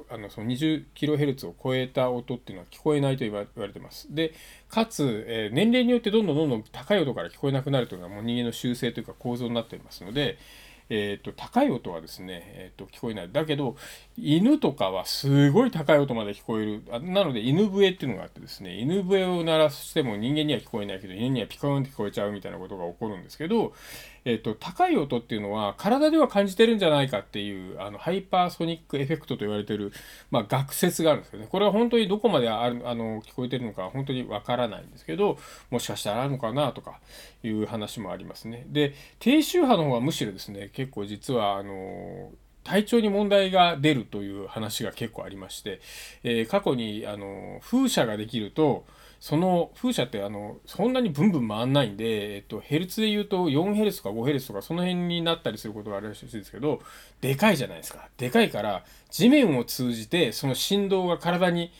[0.09, 4.13] あのその 20kHz を超えた音っていうのは聞こえないと言われてます。
[4.13, 4.33] で
[4.69, 10.37] かつ、えー年齢によってどんどんどんどん高い音から聞こえなくなるというのはもう人間の習性というか構造になっていますので、
[10.89, 13.75] えー、と高い音はですね、えー、と聞こえないだけど
[14.17, 23.73] 犬とかはすごい高い音まで聞こえるなので犬笛っていうのがあってですね犬笛を鳴らしても人間には聞こえないけど犬にはピコーンって聞こえちゃうみたいなことが起こるんですけど、
[24.25, 29.91] えー、と高い音っていうのは体では感じてるんじゃないかっていうあのハイパーソニックエフェクトと言われてる、
[30.31, 31.47] まあ、学説があるんですよね。
[31.49, 35.37] これは本当にどこまであるあの聞こえてるのか本当にわからないんですけど
[35.69, 36.99] もしかしたらあるのかなとか
[37.43, 38.65] いう話もありますね。
[38.67, 42.31] で低周波の方はむしろですね結構実はあの
[42.63, 45.81] 体調に問題が出るという話が結構ありまして、
[46.23, 48.85] えー過去にあの風車ができると
[49.23, 56.81] その風車ってあのそんなにブンブン回んないんで、えっと、ヘルツで言うと4ヘルツとか5ヘルツとかその辺になったりすることがあるらしいですけど
[57.21, 61.71] でかいじゃないですかでかいから地面を通じてその振動が体に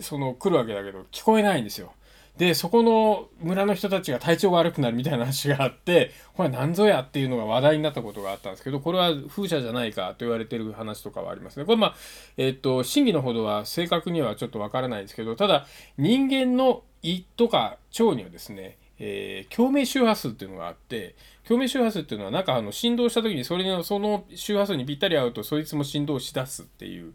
[0.00, 1.92] その来るわけだけど聞こえないんですよ。
[2.38, 11.66] でそこの村の人たちが体調が悪くなるみたいな話があって これ何ぞやっていうのが話題になったことがあったんですけどこれは風車じゃないかと言われてる話とかはありますね。
[11.66, 11.94] これまあ
[12.38, 15.66] えっと真偽のほどは正確にはちょっとわからないんですけどただ
[15.98, 21.16] 人間の胃とか腸にはですねえー共鳴周波数っていうのがあって
[21.46, 27.12] 共鳴周波数っていうのはなんかあの振動した時にそれのその周波数にぴったり合うとそいつも振動しだすっていう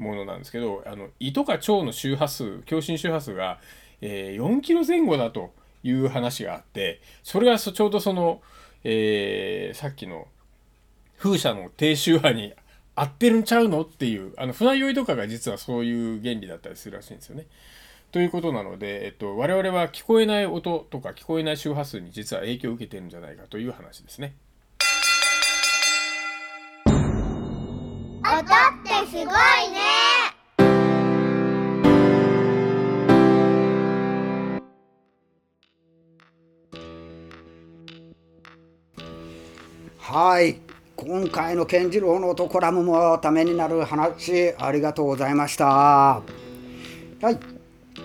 [0.00, 3.60] ものなんですけどあの胃とか腸の周波数共振周波数が、
[4.00, 8.42] えー4キロ前後だという話があってそれがちょうどその、
[8.84, 10.26] えーさっきの
[11.18, 12.54] 風車の低周波に
[12.94, 17.46] 合ってるんちゃうのっていうあの船酔いとかが実はそういう原理だったりするらしいんですよね。
[18.12, 24.34] ということなので、えっと、我々は聞こえない音とか聞こえない周波数に実は影響を受けてるんじゃないかという話ですね。
[40.00, 40.56] はい。
[40.96, 45.66] 今回の健次郎の音コラムもためになる話ありがとうございました。
[45.66, 46.22] は
[47.22, 47.38] い。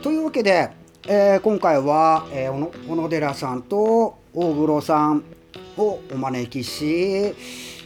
[0.04, 0.70] というわけで、
[1.08, 5.24] えー今回は、えー小野小野寺さんと大黒さん
[5.78, 7.34] をお招きし、え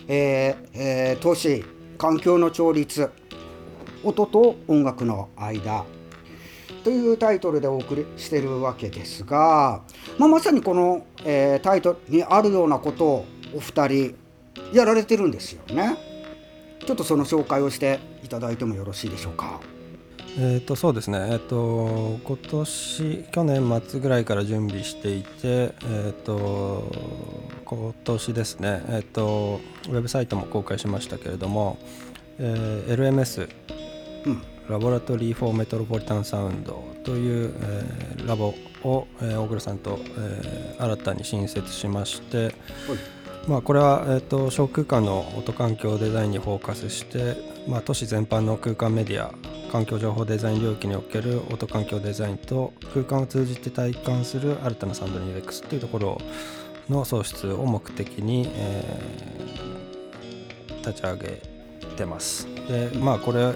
[0.08, 1.64] ーえー都市
[1.98, 3.10] 環境の調律
[4.04, 5.86] 音と音楽の間
[6.84, 9.84] というタイトルでお送りしてるわけですが、
[10.18, 14.16] まあ、まさにこの、えータイトルにあるようなことをお二人
[14.74, 15.98] やられてるんですよね。
[16.86, 19.60] ちょっとその紹介をしていただいてもよろしいでしょうか。
[20.38, 26.92] えー、とそうですね、えー、と今年去年末ぐらいから準備していて、えー、と
[27.66, 31.78] 今年ですね、えー、とウェブサイトも公開しましたけれども、
[32.38, 33.50] えー LMS
[34.26, 42.54] うんラボラトリー・フォー・メトロポリタン・サウンドという、えーラボを、えー大黒さんと、えー新たに新設しまして、
[43.48, 47.36] まあ、これは、えー、と小空間の音環境デザインにフォーカスして、
[47.68, 49.34] まあ、都市全般の空間メディア
[49.72, 56.22] 環境情報デザイン領域における音環境デザインと空間を通じて体感する新たなサウンドに UX というところ
[56.90, 59.80] の創出を目的に、えー
[60.80, 61.42] 立ち上げ
[61.96, 62.48] てます。
[62.68, 63.54] でまあこれ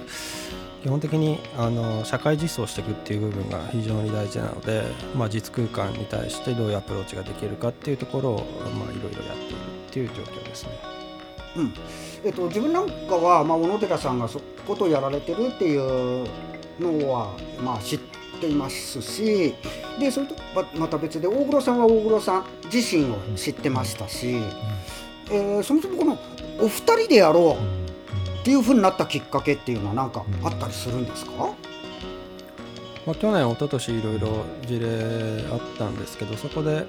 [0.84, 4.84] 基本的にあの社会実装していくっていう部分が非常に大事なので、
[5.15, 8.36] まあ、実空間に対してどういうアプローチができるかっていうところを
[8.78, 9.56] まあいろいろやっている
[9.93, 10.71] っていう状況ですね。
[11.56, 11.73] うん。
[12.25, 16.27] えっと、自分なんかは、まあ、小野寺さんがそういうことをやられてるっていう
[16.79, 17.99] のは、まあ、知っ
[18.41, 19.53] ていますし
[19.99, 24.38] でそれとままた別で大黒さんは大黒さん自身を知ってましたし、
[25.29, 26.17] えーそもそもこの
[26.60, 31.31] お二人でやろうっていうふうになったきっかけっていうのは何かあったりするんですか、
[33.06, 34.27] まあ、去年、一昨年いろいろ
[34.65, 34.87] 事例
[35.52, 36.85] あったんですけどそこで、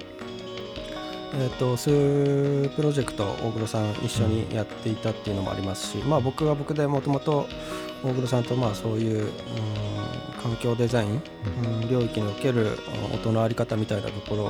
[1.33, 7.47] えー、と数プロジェクト大黒さん一緒にやっていたっていうのもありますし、まあ、僕は僕でもともと
[8.03, 9.31] 大黒さんとまあそういう、うん
[10.45, 11.23] 環境デザイン、
[11.81, 11.89] うん。
[11.89, 12.77] 領域における
[13.11, 14.49] うん音のあり方みたいなところを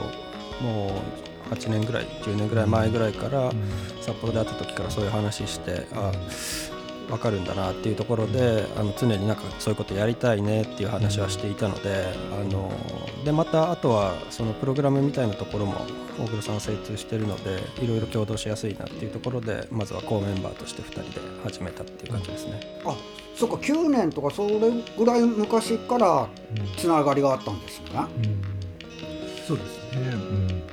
[0.61, 1.01] も
[1.49, 3.51] う8年ぐらい10年ぐらい前ぐらいから
[4.01, 6.11] 札幌で会った時からそういう話してあ
[7.07, 12.71] 分かるんだなっていうところであの常になんかそういうことやりたいねっていう話はしていたのであの
[13.23, 15.75] でまたあとはそのプログラムみたいなところも
[16.19, 21.09] 大黒さん精通してるのでいろいろ共同しやすいなっていうところでまずはコーメンバーとして2人で
[21.43, 22.59] 始めたっていう感じですね。
[22.85, 22.95] あ
[23.35, 24.59] そっか9年とかそれ
[24.97, 26.27] ぐらい昔から
[26.77, 28.07] つながりがあったんですよね。
[29.45, 30.13] そうですね。
[30.15, 30.63] うん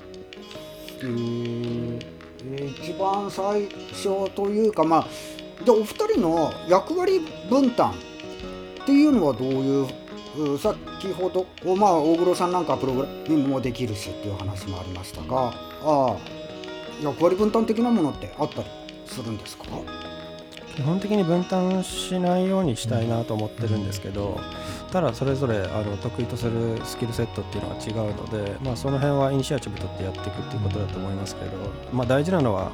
[1.01, 5.07] えー一番最初というかまあ
[5.64, 7.94] じゃあお二人の役割分担っ
[8.86, 9.86] ていうのはどういう
[10.55, 10.76] う先
[11.12, 16.16] ほどおまあ大黒さんなんかプログラミングもできるしっていう話もありましたがああ
[17.03, 18.68] 役割分担的なものってあったり
[19.05, 19.64] するんですか？
[20.74, 24.40] 基本的に分担しないようにしたいなと思ってるんですけど、
[24.90, 31.50] ただそれぞれあの得意とするスキルセットっていうのは違うので、まあ、その辺はイニシアチブ取ってやっていくっていうことだと思いますけど、
[31.92, 32.72] まあ、大事なのは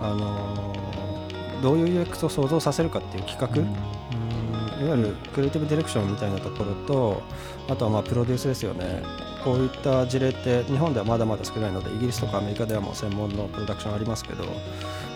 [0.00, 1.27] あのー
[1.62, 4.86] どういう UX を想像させるかっていう企画、うん。
[4.86, 7.22] いわゆるクリエイティブディレクションみたいなところと
[7.68, 9.02] あとはまあプロデュースですよね。
[9.44, 14.44] こういった事例って日本ではまだまだ少ないのでイギリスとかアメリカではもう専門のプロダクションありますけど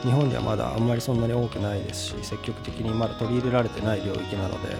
[0.02, 4.76] 日本ではまだあんまりそんなに多くないですし積極的にまだ取り入れられてない領域なので、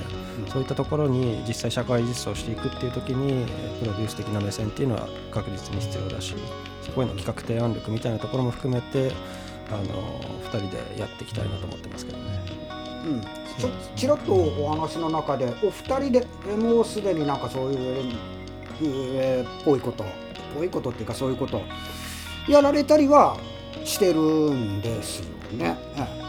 [0.49, 6.35] そういったところに実際社会実装していくっていう時にえープロデュース的な目線っていうのは確実に必要だし
[6.83, 9.13] そこへの企画提案力みたいなところも含めて
[9.73, 10.21] あの
[10.51, 12.41] 2人でやっていきたいなと思ってますけどね。
[13.05, 18.13] うん、ちょちらっとお話の中でお二人でえもうすでになんかそういう
[18.83, 20.05] えーぽいこと
[20.57, 21.63] ぽいことっていうかそういうこと
[22.49, 23.37] やられたりは
[23.85, 25.25] してるんですよ
[25.59, 25.77] ね。
[25.97, 26.23] え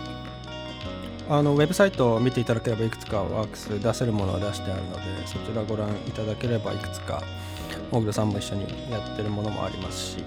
[1.30, 7.24] あのウェブサイトを見ていただければいくつかワークス出せるものは出してあるのでそちらご覧いただければいくつか
[7.92, 10.24] モグルさんも一緒にやってるものもありますし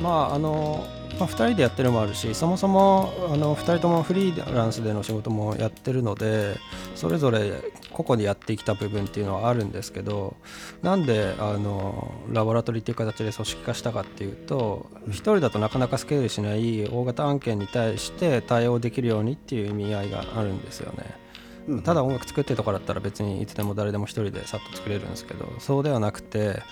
[0.00, 0.86] まああの、
[1.18, 6.56] まあ、2人でやってるのもあるしそもそもあの2人ともフリーランスでの仕事もやってるので
[6.96, 7.52] それぞれ
[7.92, 10.36] 個々でやってきた部分っていうのはあるんですけど
[10.82, 21.23] なんであのラボラトリーっていう形で組織化したかっていうと1人だとなかなかスケールしない大型案件に対して対応できるようにっていう意味合いがあるんですよね。
[21.66, 26.62] うんただ音楽作ってとかだったら別にいつでも誰でも一人でさっと作れるんですけどそうではなくて、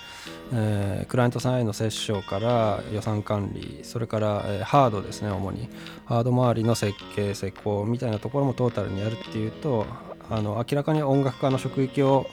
[0.53, 5.69] えークライアントさんへの接触から予算管理それから、えーハードですね主に
[6.05, 9.85] ハード周りの設計施工みたいなところもトータルにやるっていうと
[10.29, 12.27] あの明らかに音楽家の職域を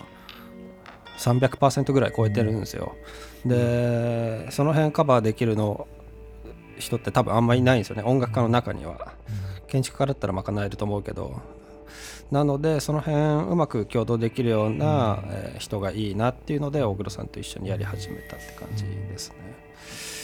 [1.18, 2.94] 300%ぐらい超えてるんですよ。
[3.44, 5.86] でその辺カバーできるの
[6.78, 9.12] 人って多分あんまりいないんですよね音楽家の中には。
[9.66, 11.40] 建築家だったら賄えると思うけど
[12.30, 13.16] なのでその辺
[13.50, 19.36] うまく共同できるような、えー人がいいなっていうので大黒さんと一緒にやり始めたって感じですね。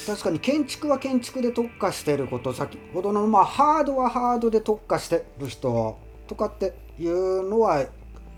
[0.07, 5.99] 確かに建築は建築で特化してること先ほどのまあハードはハードで特化してる人
[6.29, 7.85] とかっていうのは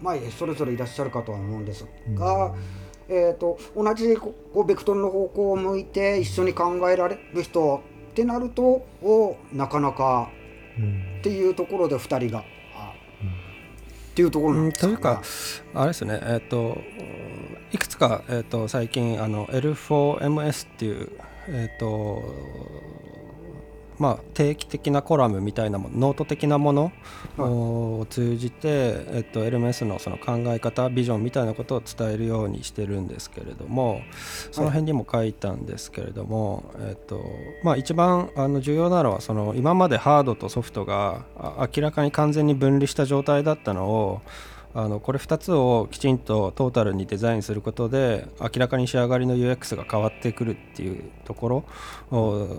[0.01, 2.55] まあそれぞれいらっしゃるかとは思うんですが、
[3.09, 10.31] えー、と同じこうベクトルの方向を向いて一緒に考えられる人ってなるとおなかなか
[11.21, 12.58] っていうところで2人が、あ
[14.19, 15.23] っていうところなんですというか
[15.75, 16.19] あれですね。
[16.25, 16.83] えっ、と
[17.71, 21.11] いくつか、えー、と最近あの L4MS っていう
[21.47, 22.35] えっ、と
[23.99, 26.93] まあ、定期的なコラムみたいなものノート的なもの
[27.39, 34.03] を通じて、えっと、LMS のその考え方ビジョンみたいなことを伝えるようにしてるんですけれども
[34.53, 37.25] その辺にも書いたんですけれども、えっと
[37.63, 44.23] まあ、一番あの重要なのはその今までハードとソフトがあ明らかに完全に分離した状態だったのを
[44.75, 51.65] あのこれ2つをきちんとトータルにデザインすることで明らかに仕上がりの UX が変わってくるっていうところ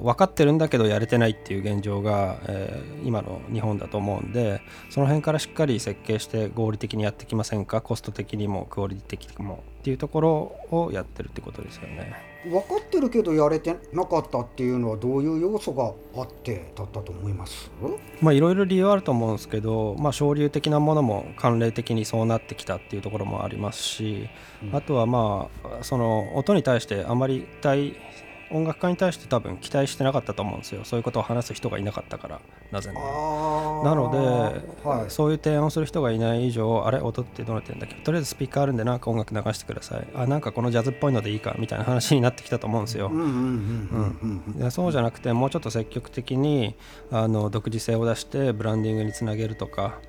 [0.04, 7.82] 分かってるんだけどやれてないっていう現状が、えー今の日本だと思うんでその辺からしっかり設計して合理的にやってきませんか？
[7.82, 9.64] コスト的にもクオリティ的にも。
[9.80, 10.32] っていうところ
[10.72, 12.14] をやってるってことですよね。
[12.46, 17.70] 分かってるけどやれてなかったっていうのはどういう要素があってだったと思います？
[18.22, 24.30] まあいろいろ理由あると思うんですけど、まあ、省流的なものも慣例的にそうなってきたっていうところもありますし、
[24.72, 27.96] あとはまあその音に対してあまり期待
[28.52, 30.82] 音楽家に対して多分期待してなかったと思うんですよ。
[30.84, 32.40] そういうことを話す人がいなかったから
[32.72, 33.06] なぜなら。
[33.06, 34.18] あなので、
[34.88, 37.96] はい、そういう提案をする人がいない以上あれ音ってどうなってるんだっけ？
[37.96, 40.08] とりあえずスピーカーあるんでなんか音楽流してください。
[40.16, 43.12] あなんかこのジャズっぽいのでいいかみたいな話になってきたと思うんですよ。
[44.72, 46.76] そうじゃなくてもうちょっと積極的に
[47.12, 50.00] あの独自性を出してブランディングにつなげるとか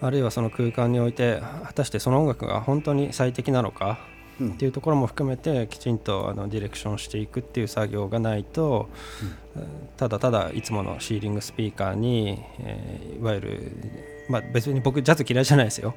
[0.00, 8.88] あるいはその空間において果たしてその音楽が本当に最適なのかうんっていうところも含めてきちんとあのディレクションしていくっていう作業がないと、
[9.96, 13.72] ただただいつものシーリングスピーカーに、えーいわゆる、
[14.28, 15.94] まあ、別に僕ジャズ嫌いじゃないですよ、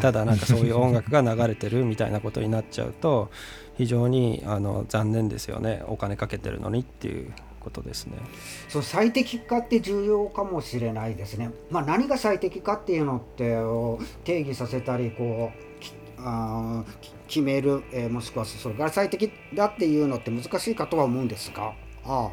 [0.00, 3.30] ただなんかそういう音楽が流れてるみたいなことになっちゃうと
[3.76, 5.82] 非常にあの残念ですよね。
[5.86, 8.16] お金かけてるのにっていうことですね。
[8.68, 11.50] そう最適化って重要かもしれないですね。
[11.70, 16.84] まあ、何が最適かっていうのってを定義させたりこうきあ
[17.28, 21.74] 決める、えーもしくはそれから最適だっていうのって難しいかとは思うんですが
[22.04, 22.30] ああ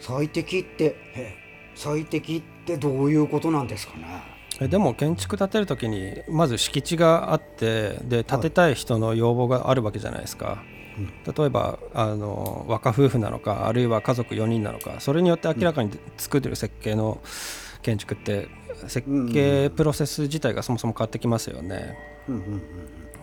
[0.00, 1.34] 最適ってえ
[1.74, 4.04] 最適ってどういうことなんですかね？
[4.60, 10.62] えでも建築建てる時にまず敷地があってで建てたい人の要望があるわけじゃないですか、
[11.36, 17.22] 例えばあの若夫婦なのかあるいは家族4人なのかそれによって明らかに作ってる設計の
[17.80, 18.48] 建築って
[18.88, 21.96] 設計プロセス自体がそもそも変わってきますよね。
[22.28, 22.62] うんうんうん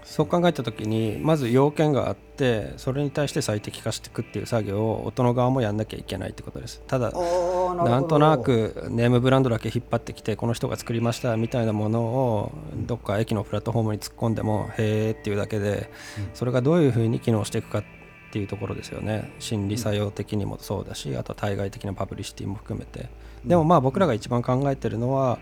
[0.10, 6.82] そう考えた時にまず要件があってそれに対して最適化していくっていう作業を音の側もやんなきゃいけないってことです。
[6.88, 12.51] ただなんとなくネームブランドだけ引っ張ってきてこの人が作りましたみたいなものを
[12.88, 15.91] どっか駅のプラットフォームに突っ込んでもへーっていうだけで
[16.34, 17.84] それがどういうふうに機能していくかっ
[18.32, 19.32] ていうところですよね。
[19.38, 23.10] 心理作用的にもそうだしあとは対外的なパブリシティも含めて
[23.46, 25.40] でもまあ僕らが一番考えてるのは、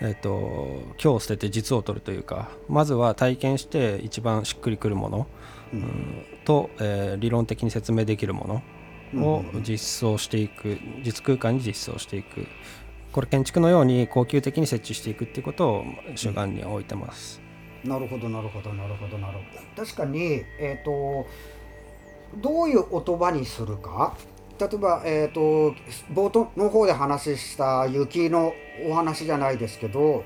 [0.00, 5.26] えっと今日捨てて実を取るというかまずは体験して一番しっくりくるもの、
[5.72, 6.24] うん。
[6.44, 8.62] と、えー理論的に説明できるも
[9.14, 12.46] のを実装していく実空間に実装していく。
[13.12, 15.84] これ建築のように恒久的に設置していくっていうことを
[16.16, 17.40] 主眼に置いてます。
[17.84, 19.44] なるほどなるほどなるほどなるほ
[19.76, 19.84] ど。
[19.84, 21.26] 確かにえっ、と
[22.42, 24.16] どういう音場にするか
[24.58, 25.74] 例えばえっ、と
[26.12, 28.52] 冒頭の方で話した雪の
[28.88, 30.24] お話じゃないですけど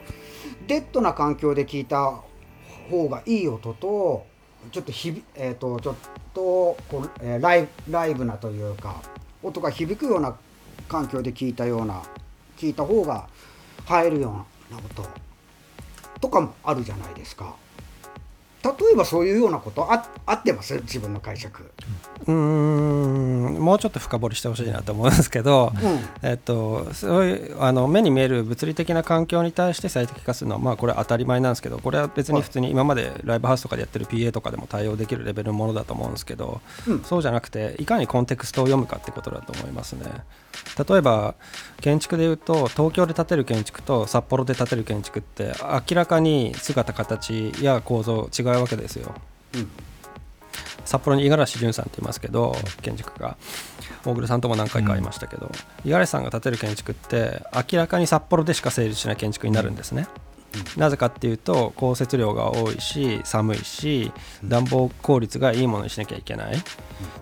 [0.67, 2.21] デッドな環境で聞いた
[2.91, 4.27] 方がいい音と
[4.73, 5.95] ちょっとひびえっ、とちょっ
[6.35, 9.01] とこう、えーライブライブなというか
[9.43, 10.37] 音が響くような
[10.89, 12.03] 環境で聞いたような
[12.57, 13.29] 聞いた方が
[13.87, 15.09] 入るような音
[16.21, 17.55] とかもあるじゃないですか。
[18.65, 20.75] 例えばそういうようなことあ合ってます？
[20.83, 21.71] 自分の解釈。
[22.27, 23.59] うーん。
[23.59, 25.73] もうちょっと深掘りしてほしいなと思うんですけど、
[26.23, 37.03] えっと、そういうあの目に見える物理的な環境に対して最適化するのは、まあ、これは当たり前なんですけどこれは別に普通に今までライブハウスとかでやってる PA とかでも対応できるレベルのものだと思うんですけど、うん。
[37.05, 40.05] そうじゃなくていかにコンテクストを読むかってことだと思いますね。
[40.89, 41.35] 例えば
[41.81, 45.53] 建築でいうと東京で建てる建築と札幌で建てる建築って
[45.91, 49.15] 明らかに姿形や構造違うわけですよ。
[49.55, 49.71] うん
[50.89, 53.37] 札幌に五十嵐潤さんって言いますけど建築家
[54.07, 55.51] 大黒さんとも何回か会いましたけど
[55.85, 60.09] 五十嵐さんが建てる建築って明らかに札幌でしか成立しない建築になるんですね。
[60.77, 64.13] なぜかっていうと降雪量が多いし寒いし
[64.45, 66.57] 暖房効率がいいものにしなきゃいけない。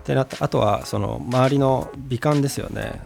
[0.05, 3.01] でなあとはその周りの美観ですよね、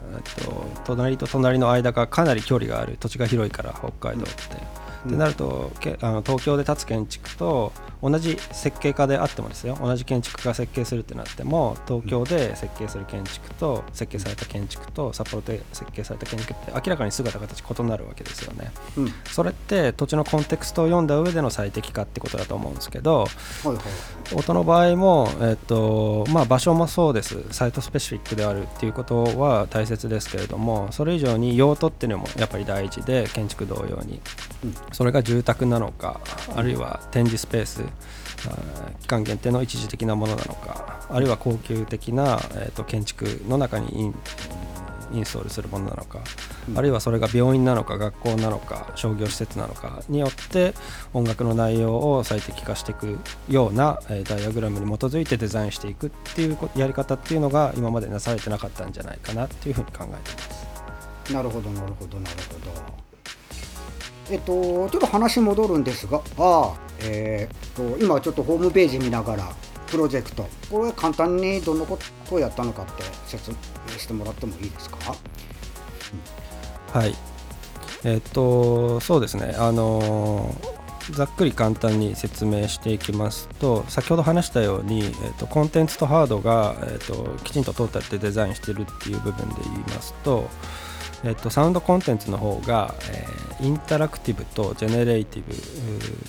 [0.45, 2.97] と、隣と隣の間がかなり距離がある。
[3.01, 4.81] 土地が広いから北海道って。
[5.07, 7.73] ってなるとけあの東京で建つ建築と
[8.03, 9.79] 同じ設計家であってもですよ。
[9.81, 18.73] 同じ建築家が設計するってなっても東京で設計する建築と設計された建築と札幌で設計された建築って明らかに姿形異なるわけですよね。
[18.97, 19.13] うん。
[19.25, 23.27] それって土地のコンテクストを読んだ上での最適化ってことだと思うんですけどは
[23.65, 24.35] いはい。
[24.35, 27.43] 音の場合も、えっとまあ、場所もそうです。
[27.51, 34.21] サイトスペシフィックであるっていうことは大切ですけれどもそれ以上に用途っていうのもやっぱり大事で建築同様に、
[34.93, 36.21] それが住宅なのか
[36.55, 37.83] あるいは展示スペース
[39.01, 44.13] 期間限定の一時的なものなのかあるいは高級的な、えっと建築の中に
[45.13, 46.21] インストールするものなのか、
[46.77, 50.73] あるいはそれが病院なのか学校なのか商業施設なのかによって
[51.13, 53.19] 音楽の内容を最適化していく
[53.49, 60.39] ような、えーダイアグラムに基づいてデザインしていくっていうこやり方っていうのが今までなされてなかったんじゃないかなっていうふうに考えてま
[61.27, 61.33] す。
[61.33, 62.55] なるほどなるほどなるほ
[62.95, 63.10] ど
[64.31, 69.53] えっとちょっと話戻るんですがあえーっと今ちょっとホームページ見ながら
[69.89, 73.57] プロジェクトこれ簡単にどんなことをやったのかって説明
[73.99, 74.99] してもらってもいいですか？
[76.93, 77.15] はい。
[78.05, 79.55] えっと、そうですね。
[79.59, 80.55] あの
[81.13, 90.49] ざっくり簡単に説明していきますと先ほど話したように、えっとコンテンツとハードが、えっときちんとトータルでデザインしてるっていう部分で言いますと、
[91.25, 95.53] えっとサウンドコンテンツの方が、えーインタラクティブとジェネレイティブ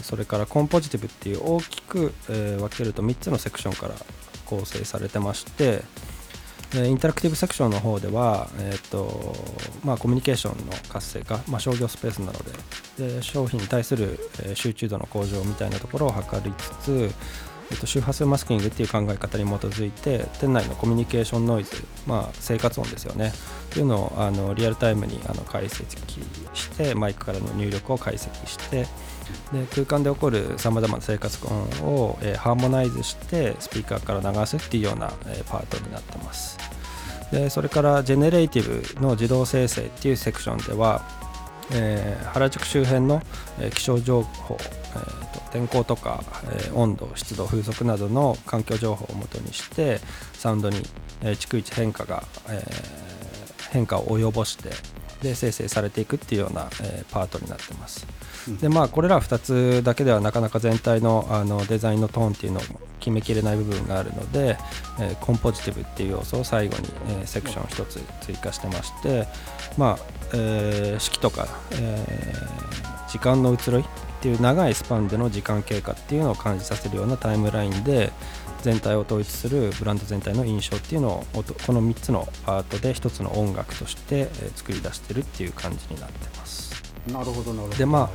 [0.04, 3.94] それからコンポジティブっていう大きく、えー分けると3つのセクションから
[4.46, 5.82] 構成されてまして、
[6.74, 9.34] インタラクティブセクションの方では、えーと
[9.84, 12.34] まあ、コミュニケーションの活性化、まあ、商業スペースなの
[12.98, 14.20] でで商品に対する、
[14.56, 17.12] 集中度の向上みたいなところを図りつつ、
[17.72, 21.72] えっと周波数マスキングっていう考え方に基づいて店内のコミュニケーションノイズ、
[22.06, 23.30] まあ、生活音ですよね。
[23.30, 25.86] っていうのをあのリアルタイムにあの解析
[26.54, 28.86] してマイクからの入力を解析して
[29.54, 36.58] で空間で起こるさまざまな生活音を、えーハーモナイズしてスピーカーから流すっていうような、えーパートになってます。
[37.32, 41.02] でそれからジェネレイティブの自動生成っていうセクションでは、
[41.72, 43.22] えー原宿周辺の、
[43.60, 50.00] え気象情報、えー天候とか、えー温度湿度風速などの環境情報をもとにして
[50.34, 50.78] サウンドに、
[51.22, 54.70] えー逐一変化が、えー変化を及ぼして
[55.22, 58.06] で生成されていくっていうような、えーパートになってます。
[58.60, 62.64] でまあこれら2つだけではなかなか全体のあのデザインのトーンっていうのを
[63.00, 64.58] 決めきれない部分があるので、
[65.00, 69.28] えーコンポジティブっていう要素を最後に、えーセクション1つ追加してまして
[69.78, 73.86] まあ、えー式とか、えー時間の移ろい
[74.22, 78.12] っていう長いスパンでの時間経過っていうのを感じさせるようなタイムラインで
[78.62, 86.72] 全体を統一するブランド全体の印象っていうのを音この3つのパートで1つの音楽として、えー作り出してるっていう感じになってます。
[87.12, 88.10] なるほどなるほどでまあ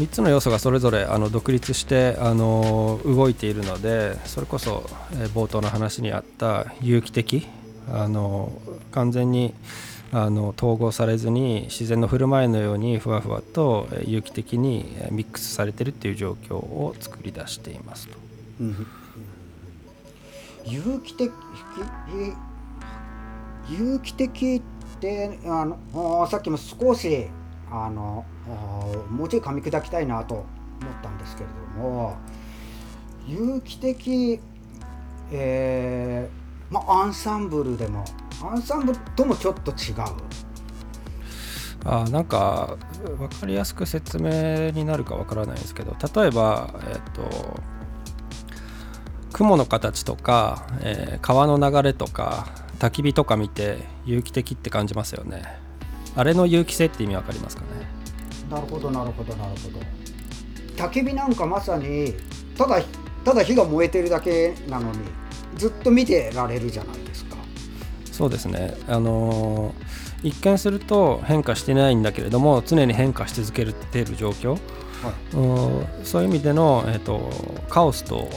[0.00, 7.46] 3つの要素がそれぞれあの独立してあの動いているのでそれこそ、えー冒頭の話にあった有機的
[7.92, 8.50] あの
[8.92, 9.52] 完全に
[10.14, 18.18] あの統合されずに自然の振る舞いのようにふわふわと有機的にミックスされてるっていう状況を作り出していますと。
[20.66, 21.30] 有機的
[23.70, 27.26] 有機的ってあのさっきも少し
[27.70, 28.26] あの
[29.10, 30.46] もうちょい噛み砕きたいなと思っ
[31.02, 32.16] たんですけれども
[33.26, 34.40] 有機的
[35.32, 38.04] えーまあアンサンブルでも
[38.44, 39.94] アンサンブルともちょっと違う？
[41.84, 42.76] あーなんか
[43.18, 47.60] 分かりやすく説明になるか分からないんですけど例えば、えっと
[49.32, 52.46] 雲の形とか、えー川の流れとか
[52.78, 55.42] 焚き火とか見て有機的って感じますよね。
[56.14, 57.68] あれの有機性って意味分かりますかね？
[58.50, 59.78] なるほどなるほどなるほど。
[60.76, 62.14] 焚き火なんかまさに
[62.56, 62.82] ただ
[63.24, 64.98] ただ火が燃えてるだけなのに
[65.56, 67.31] ずっと見てられるじゃないですか
[68.22, 68.74] そうですね。
[68.86, 74.56] あのー一見すると変化してないんだけれども常に変化し続けている状況、
[75.34, 77.28] うんそういう意味での、えー、と
[77.68, 78.28] カオスと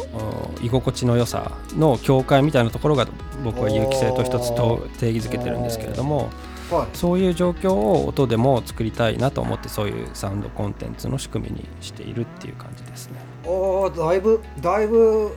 [0.60, 3.08] うん居心地の良さの境界みたいなところが
[3.44, 6.32] 僕は有機性と一つと定義づけてるんですけれども
[6.72, 6.98] はい。
[6.98, 13.20] そういう状況を音でも作りたいなと思ってそういうサウンドコンテンツの仕組みにしているっていう感じですね。
[13.46, 15.30] おーだいぶだいぶ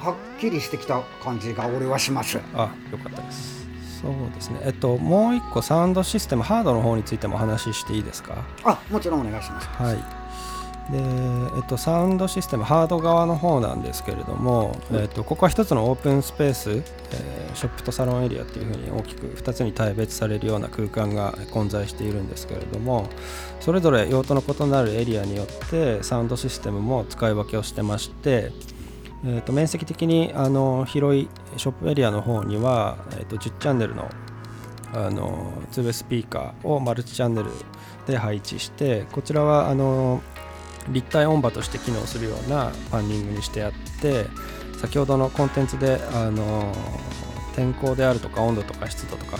[0.00, 2.40] はっきりしてきた感じが俺はします。
[2.54, 3.51] あよかったです。
[4.02, 4.60] そうですね。
[4.64, 8.44] えっともう一個サウンドシステムハードの方についてもお話ししていいですか？
[8.64, 9.96] あもちろんお願いしますはい。
[10.90, 16.82] で、えっと、サウンドシステムハード側の方なんですけれども、えっと、ここは一つのオープンスペース、えー
[17.54, 23.10] ショップとサロンエリアっていうふうに大きく2つに大別されるような空間が混在しているんですけれども
[23.60, 28.50] それぞれ用途の異なるエリアによってサウンドシステムも使い分けをしてまして、
[29.24, 34.10] えー、と面積的にあの広いショップエリアの方には、えー、と10チャンネルの
[34.94, 37.48] あの 2way スピーカーをマルチチャンネル
[38.06, 40.20] で配置してこちらはあの
[40.90, 44.26] 立体音場として機能するようなパンニングにしてあって
[44.78, 46.74] 先ほどのコンテンツであの
[47.54, 49.38] 天候であるとか温度とか湿度とか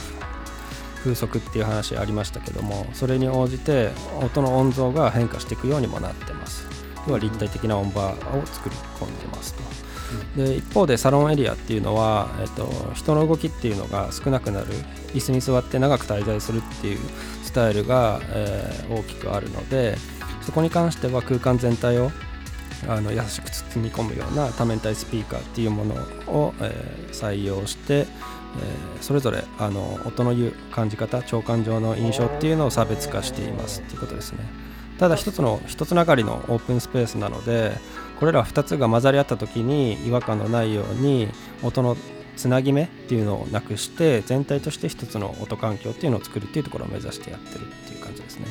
[1.01, 3.91] 風速っていう話ありましたけどもそれに応じて
[4.23, 6.83] 音の音像が変化していくようにもなってます。
[7.07, 8.15] 要は立体的な音場を
[8.47, 9.63] 作り込んでますと。
[10.37, 14.67] で一方でサロンエリアっていうのは、えっと、人の動きっていうのが少なくなる。
[15.15, 16.99] 椅子に座って長く滞在するっていう
[17.43, 19.97] スタイルが、えー大きくあるので
[20.43, 22.11] そこに関しては空間全体を
[22.89, 25.95] あの優しく包み込むような多面体スピーカーっていうもの
[26.27, 28.07] を、えー採用して、えー
[29.03, 34.39] それぞれあの音の言う感じ方聴感上の印象っていうのを差別化していますっていうことですね。
[34.99, 37.73] ただ一つの一つながりのオープンスペースなので
[38.23, 41.27] これら2つが混ざり合った時に違和感のないように
[41.61, 41.97] 音の
[42.37, 48.47] つなぎ目っていうのをなくして全体として一つの音環境っていうのを作るっていうところを目指してやってるっていう感じですね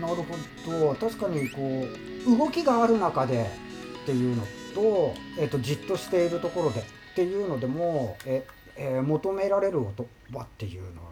[0.00, 0.24] なるほ
[0.66, 1.84] ど確かにこ
[2.26, 3.50] う動きがある中で
[4.02, 4.42] っていうの
[4.74, 6.84] と,、えっとじっとしているところでっ
[7.14, 11.10] ていうのでもえ、えー求められる音はっていうのは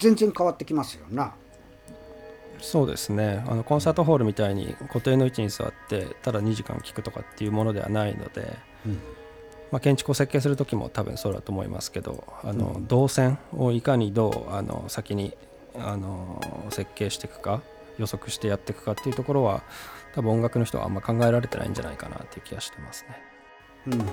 [0.00, 1.32] 全然変わってきますよな。
[2.60, 8.56] そうですねあのコンサートホールみたいに固定の位置に座ってただ2時間聴くとかっていうものではないので、
[8.86, 9.00] うん
[9.70, 15.36] まあ、建築を設計する時も多分そうだと思いますけどあの、動線をいかにどうあの先に
[15.76, 17.62] あの設計していくか
[17.98, 19.62] 予測してやっていくかっていうところは
[20.14, 23.22] 多分音楽の人はあんま考えられてないんじゃないかなっていう気がしてますね。
[23.86, 24.12] うんうんうんうん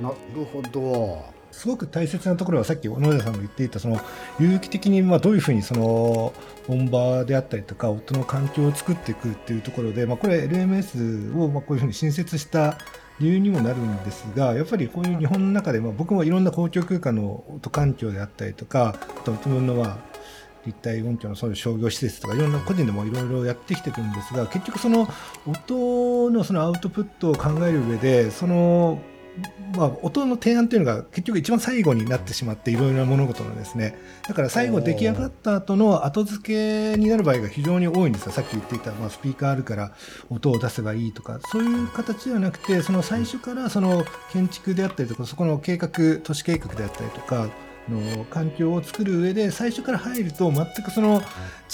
[0.00, 1.39] なるほど。
[1.52, 4.00] すごく大切なところはさっき小野寺さんが言っていたその
[4.38, 6.32] 有機的にまあどういうふうにその
[6.66, 12.78] 本場であったりとか音の環境を作っていくっていうところで、まあ、これ LMS をまあこういうふうに新設した
[13.20, 20.10] 理由にもなるんですがやっぱりこういう日本の中でまあ僕もいろんな公共空間の音環境であったりとかあと自分のまあ
[20.66, 25.08] 立体音響のそういう商業施設とかいろんな個人でもいろいろやってきてるんですが結局その
[25.46, 29.00] 音のそのアウトプットを考える上でその
[29.76, 33.96] まあ、音の提案というのが結局一番最後になってしまっていろいろな物事のですね。
[34.26, 38.32] だから最後出来上がった後の後付けになる場合が非常に多いんですよ。
[38.32, 39.92] さっき言っていた、まあ、スピーカーあるから
[40.28, 41.38] 音を出せばいいとか。
[41.50, 45.90] そういう形ではなくてその最初からその建築であったりとかそこの計画
[46.22, 47.48] 都市計画であったりとか
[47.88, 51.22] の環境を作る上で最初から入ると全くその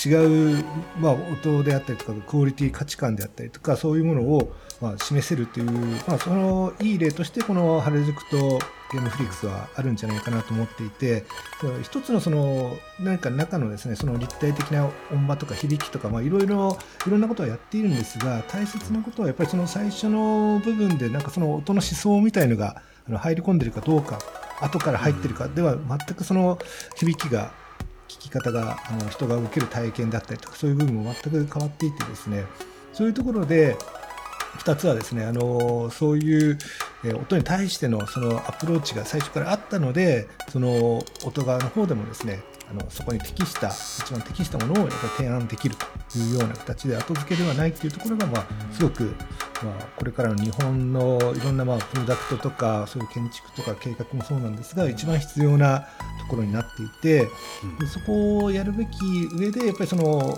[0.05, 0.65] 違う、
[0.99, 5.71] まあ、音であったりとかクオリティ価値観であったりとかそういうものを、まあ、示せるという、
[6.07, 8.59] まあ、そのいい例としてこの原宿と
[8.93, 11.25] ゲームフリックスはあるんじゃないかなと思っていて
[11.83, 22.81] 一つのその何か中のですねその立体的な音場とか響きとか、まあ、いろいろいろんなことはやっているんですが大切なことはやっぱりその最初の部分でなんかその音の思想みたいのが
[23.13, 24.19] 入り込んでるかどうか
[24.61, 25.49] 後から入ってるか。
[25.49, 26.59] では全くその
[26.97, 27.53] 響きが
[28.09, 32.45] 聞き方があの人が受ける体験だったりとかそういう部分も全く変わっていてですね。
[32.93, 33.77] そういうところで
[34.59, 36.59] 2つはですねあのそういう
[37.21, 42.41] 音に対してのそのアプローチが最初からあったのでその音側の方でもですね
[42.71, 49.05] あのそこに適した一番適したものをやっぱり提案できるというような形で後付けではないっていうところが、まあ、すごく、
[49.63, 55.87] まあ、これからの日本のいろんな、まあ、プロダクトとかそういう建築とか計画もそうなんですが一番必要な
[56.21, 57.29] ところになっていて、
[57.79, 58.91] でそこをやるべき
[59.39, 60.37] 上でやっぱりその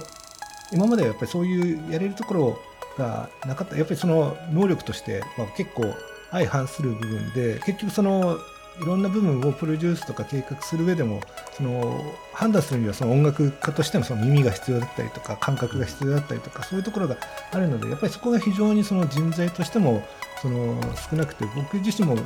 [0.73, 2.59] 今まではやっぱりそういうやれるところ
[2.99, 3.77] がなかった。
[3.77, 5.85] やっぱりその能力として、まあ、結構
[6.31, 8.39] 相反する部分で結局その
[8.81, 11.21] いろんな部分をプロデュースとか計画する上でも
[11.53, 12.01] その
[12.33, 17.17] 判断するにはその音楽家としてのその耳が必要だったりとか感覚が必要だったりとかそういうところが
[17.53, 20.03] あるのでやっぱりそこが非常にその人材としても
[20.41, 22.17] その少なくて僕自身も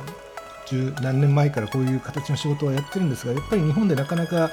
[0.65, 4.49] 十何年前からこういう形の仕事をやってるんですがやっぱり日本でなかなかや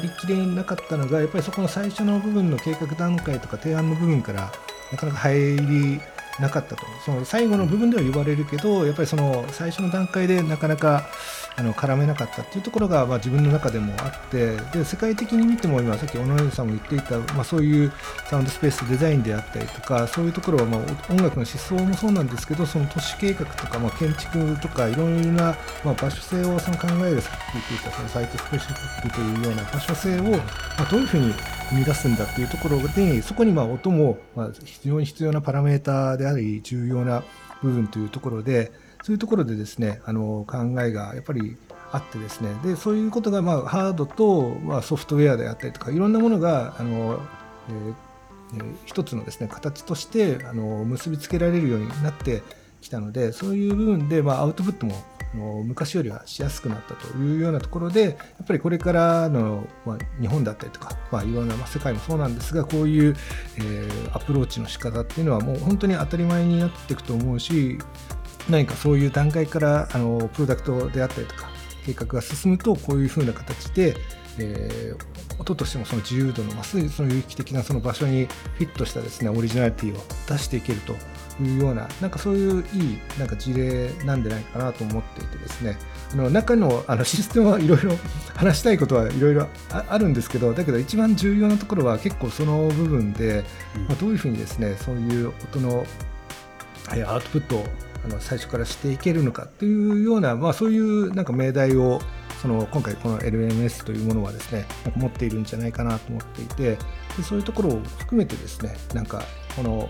[0.00, 4.52] りきれなかったのがやっぱりそこの最初の部分の計画段階とか提案の部分から
[4.92, 6.00] なかなか入り
[6.40, 6.84] なかったと。
[7.04, 11.08] その最後の部分では言われるけどやっぱりその最初の段階でなかなか
[11.56, 17.92] あの絡めなかったっていうところが、まあ、自分の中でもあってで世界的に見ても今さっき小野さんも言っていた、まあ、そういう
[18.28, 20.80] サウンドスペースデザインであったりとかそういうところは、まあ、
[21.12, 30.38] 音楽の思想もそうなんですけどその都市計画とか、まあ、建築とかいろいろな、まあ、場所性をその考えるさっき言っていたそのサイトスペシフィックというような場所性を、ま
[30.80, 31.34] あ、どういうふうに
[31.70, 37.22] 生み出すんだっていうところでそこにまあ音もまあ非常に必要なパラメーターであり重要な
[37.62, 41.56] 部分というところでそういうところでですねあの考えがやっぱり
[41.92, 42.50] あってですね。
[42.64, 47.20] でそういうことがまあハードとまあソフトウェアであったりとかいろんなものがあの、
[47.68, 47.94] えー
[48.56, 52.42] えー、一つのですね形としてあの結びつけられるようになって
[52.80, 54.94] きたのでそういう部分でまあアウトプットも
[55.34, 58.10] 昔よりはしやすくなったというようなところでや
[58.42, 63.16] っぱりこれからの、まあ、日本だったりとか、まあ、いろんな、まあ、世界もそうなんですがこういう、
[63.56, 67.78] えー、アプローチの仕方っていうのはもう本当に当たり前になっていくと思うし
[68.48, 71.48] 何かそういう段階からあのプロダクトであったりとか
[71.86, 73.96] 計画が進むとこういうふうな形で、
[74.38, 78.26] えー、音としてもその自由度の増すその有機的なその場所に
[78.56, 80.94] フィットしたですねオリジナリティを出していけると
[81.40, 85.76] いうようななんかそういういいなんか事例なんじゃないかなと思っていてですね。
[86.12, 87.92] あの中のあのシステムはいろいろ
[88.36, 93.44] 話したいことはいろいろあるんですけどだけど一番重要なところは結構その部分で、
[93.88, 95.84] まあ、どういうふうにですねそういう音の
[96.88, 97.64] アウトプットを
[98.04, 102.00] あの最初からしていけるのかっていうような、まあ、そういうなんか命題を
[102.42, 104.66] その今回この LMS というものはですね
[104.96, 106.76] 持っているんじゃないかなと思っていて
[107.16, 109.22] でそういうところを含めてですねなんか
[109.56, 109.88] この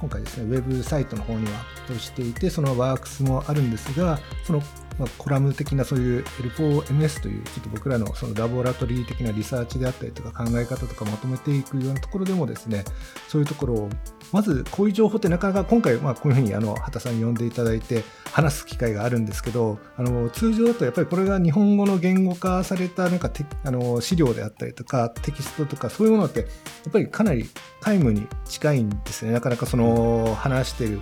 [0.00, 4.62] 今回ですねウェブサイトの方にはとしていてそのワークスもあるんですがその
[4.98, 12.84] まあ、コラム的なそういう L4MS というちょっと僕らのそのラボラトリー的なリサーチであったりとか考え方とかまとめていくようなところでもですね
[13.28, 13.90] そういうところを
[14.32, 23.30] まずこういう情報ってなかなか今回まあこういうふうにあの畑さんに呼んでいただいて話す機会があるんですけどあの通常だとやっぱりこれが日本語の言語化されたなんか
[23.64, 26.46] あの資料であったりとかテキストとかそういうものってや
[26.88, 27.48] っぱりかなり
[27.80, 29.32] 皆無に近いんですね。
[29.32, 31.00] なかなかその話している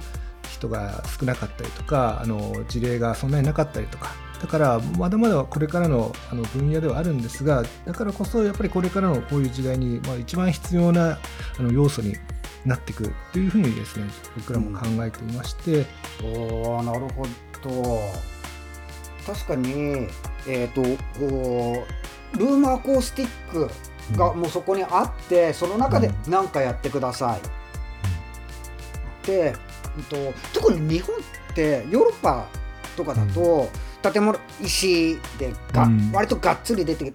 [0.59, 4.15] 人が少なかったりとかあの事例がそんなになかったりとか。
[4.41, 11.19] だからまだまだこれからのあの分野ではあるんですがだからこそやっぱりこれからのこういう時代に、まあ、一番必要な
[11.59, 12.15] あの要素に
[12.65, 14.07] なっていくというふうにですね
[14.37, 15.87] 僕らも考えていまして、
[16.23, 17.25] うん、おなるほ
[17.65, 17.99] ど。
[19.27, 20.07] 確かに
[20.47, 20.83] えっ、ー、と
[22.39, 23.69] ルームアコースティック
[24.17, 27.43] がもうそこにあって、うん、その中で何かやってください、う
[29.25, 29.55] ん、で
[30.09, 30.17] と
[30.53, 31.19] 特に日本っ
[31.55, 32.47] てヨーロッパ
[32.97, 33.69] とかだと、
[34.03, 37.13] 建物石でが、うん、割とがっつり出て、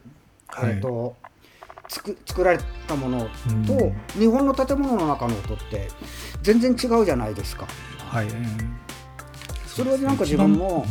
[0.48, 1.16] はい、と
[1.88, 3.20] 作作られたもの
[3.66, 5.90] と、うん、日本の建物の中の音って
[6.42, 7.68] 全然違うじゃないですか。
[8.10, 8.28] はい、
[9.66, 10.86] それはなんか自分も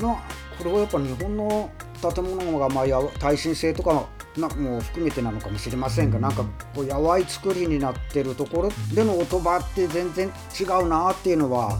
[0.00, 0.16] な
[0.58, 1.70] これはやっぱ日本の
[2.14, 11.78] 建物がまあや耐震性とかなも含めてなのかもしれませんが、なんかこうやわい作りになってるところでの音場って全然違うなっていうのは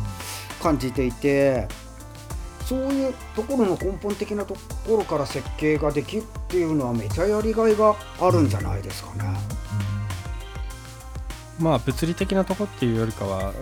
[0.62, 1.66] 感じていて
[2.64, 4.54] そういうところの根本的なと
[4.86, 9.38] ころから設計ができるっていうのはめちゃやりがいがあるんじゃないですかね。
[11.60, 13.52] まあ物理的なとこっていうよりかは、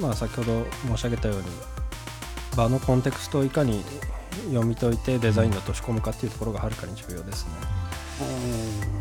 [0.00, 1.44] まあ、先ほど申し上げたように
[2.56, 3.84] 場のコンテクストをいかに
[4.48, 7.85] 読み解いてデザインに落とし込むかっていうところがはるかに重要ですね。
[8.20, 8.96] うん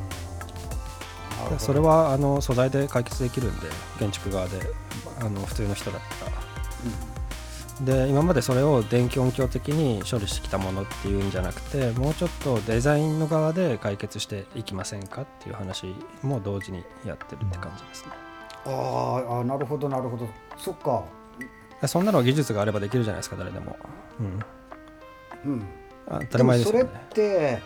[1.59, 3.68] それはあの素材で解決できるんで
[3.99, 4.59] 建築側で
[5.20, 6.32] あの普通の人だったら。
[7.82, 15.93] で今までそれを電気音響的に処理してきたものっていうんじゃなくてもうちょっとデザインの側で解決していきませんかっていう話
[16.24, 18.11] も同時にやってるって感じですね。
[18.66, 20.26] あーあーなるほどなるほど
[20.57, 21.03] そっか
[21.86, 23.76] そんなの技術があればできるじゃないですか誰でも。
[24.22, 24.39] うん
[25.51, 25.66] うん
[26.07, 26.89] 当たり前ですよねも。
[26.89, 27.61] それって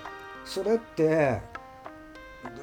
[0.46, 1.42] それって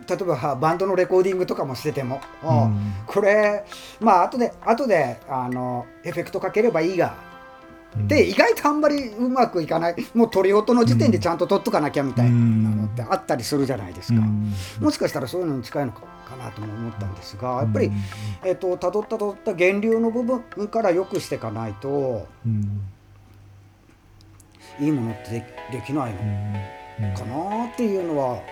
[0.09, 2.93] 例えばはバンドのレコーディングとかもしてても、あうん。
[3.07, 3.65] これ
[4.01, 7.15] まあ後で後であのエフェクトかければいいが、
[7.95, 8.09] うん。
[8.09, 9.97] で意外とあんまりうまくいかない。
[10.15, 14.55] もう鳥音の時点でちゃんと取っとかなきゃみたいなのってあったりするじゃないですか、うん。
[14.81, 16.03] もしかしたらそういうのに近いのか
[16.37, 17.91] なとも思ったんですがやっぱり、
[18.45, 22.81] えっと辿った辿った源流の部分から良くしていかないとうん。
[24.81, 26.21] いいものってでできないの。
[26.21, 28.43] うんかなっていうのは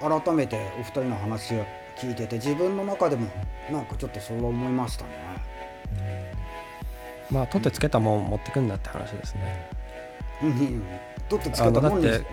[0.00, 1.64] 改めてお二人の話を
[1.96, 3.28] 聞いてて自分の中でも
[3.70, 5.10] なんかちょっとそう思いましたね。
[7.30, 9.70] まあ取ってつけたもん持ってくんだって話ですね。
[10.42, 10.82] うん
[11.28, 12.26] 取ってつあけたもんにのだって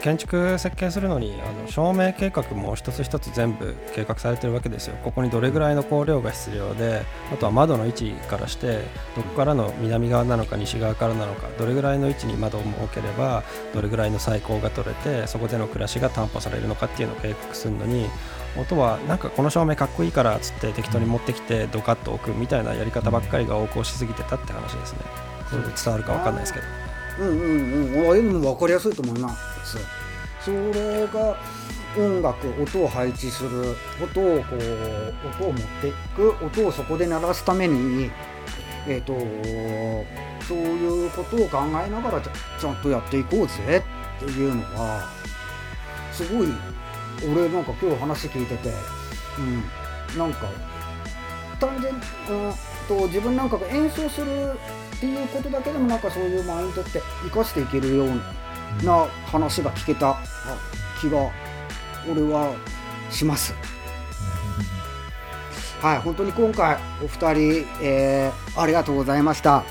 [0.00, 4.96] 建築設計するのにあの照明計画も一つ一つ全部計画されてるわけですよ。
[5.02, 8.82] ここにどれぐらいの光量が必要であとは窓の位置からして
[9.16, 13.42] どこからの南側なのか西側からなのかどれぐらいの位置に窓を設ければ
[13.74, 18.06] どれぐらいの採光が取れてそこでの暮らしが担保されるのかっていうのを計画するのに
[18.56, 25.00] 音はなんかこの照明かっこいいからっつって適当に持ってきてドカッと置くみたいなやり方ばっかりが横行しすぎてたって話ですね。
[25.50, 26.66] それで伝わるかわかんないですけど。
[27.18, 28.08] うんうんうん。
[28.08, 29.78] ああいうのも分かりやすいと思います。
[30.44, 31.36] それが
[31.96, 36.30] 音楽音を配置する音をこう音を持っていく。
[36.44, 38.10] 音をそこで鳴らすために
[38.88, 39.12] えっ、と
[40.46, 43.84] そういうことを考えながらちゃちゃんとやっていこうぜ
[44.16, 45.06] っていうのは
[46.10, 46.48] すごい
[47.22, 48.72] 俺なんか今日話聞いてて、
[49.38, 50.48] うん、なんか
[51.60, 52.54] 単純、うん、
[52.88, 54.52] と自分なんかが演奏する
[54.98, 60.18] っていうことだけでもなんかそういうマインドって生かしていけるような話が聞けたあ
[61.00, 61.30] 気が
[62.10, 62.52] 俺は
[63.10, 63.54] します。
[65.80, 69.62] はい、本当に今回お二人、えーありがとうございました。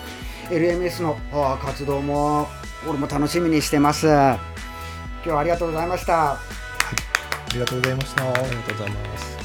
[0.50, 2.48] LMS のあ活動も
[2.88, 4.08] 俺も楽しみにしてます。
[4.08, 4.40] 今
[5.24, 6.32] 日はありがとうございました。
[6.32, 6.40] あ
[7.52, 8.24] りがとうございました。
[8.24, 9.37] ありがとうございます。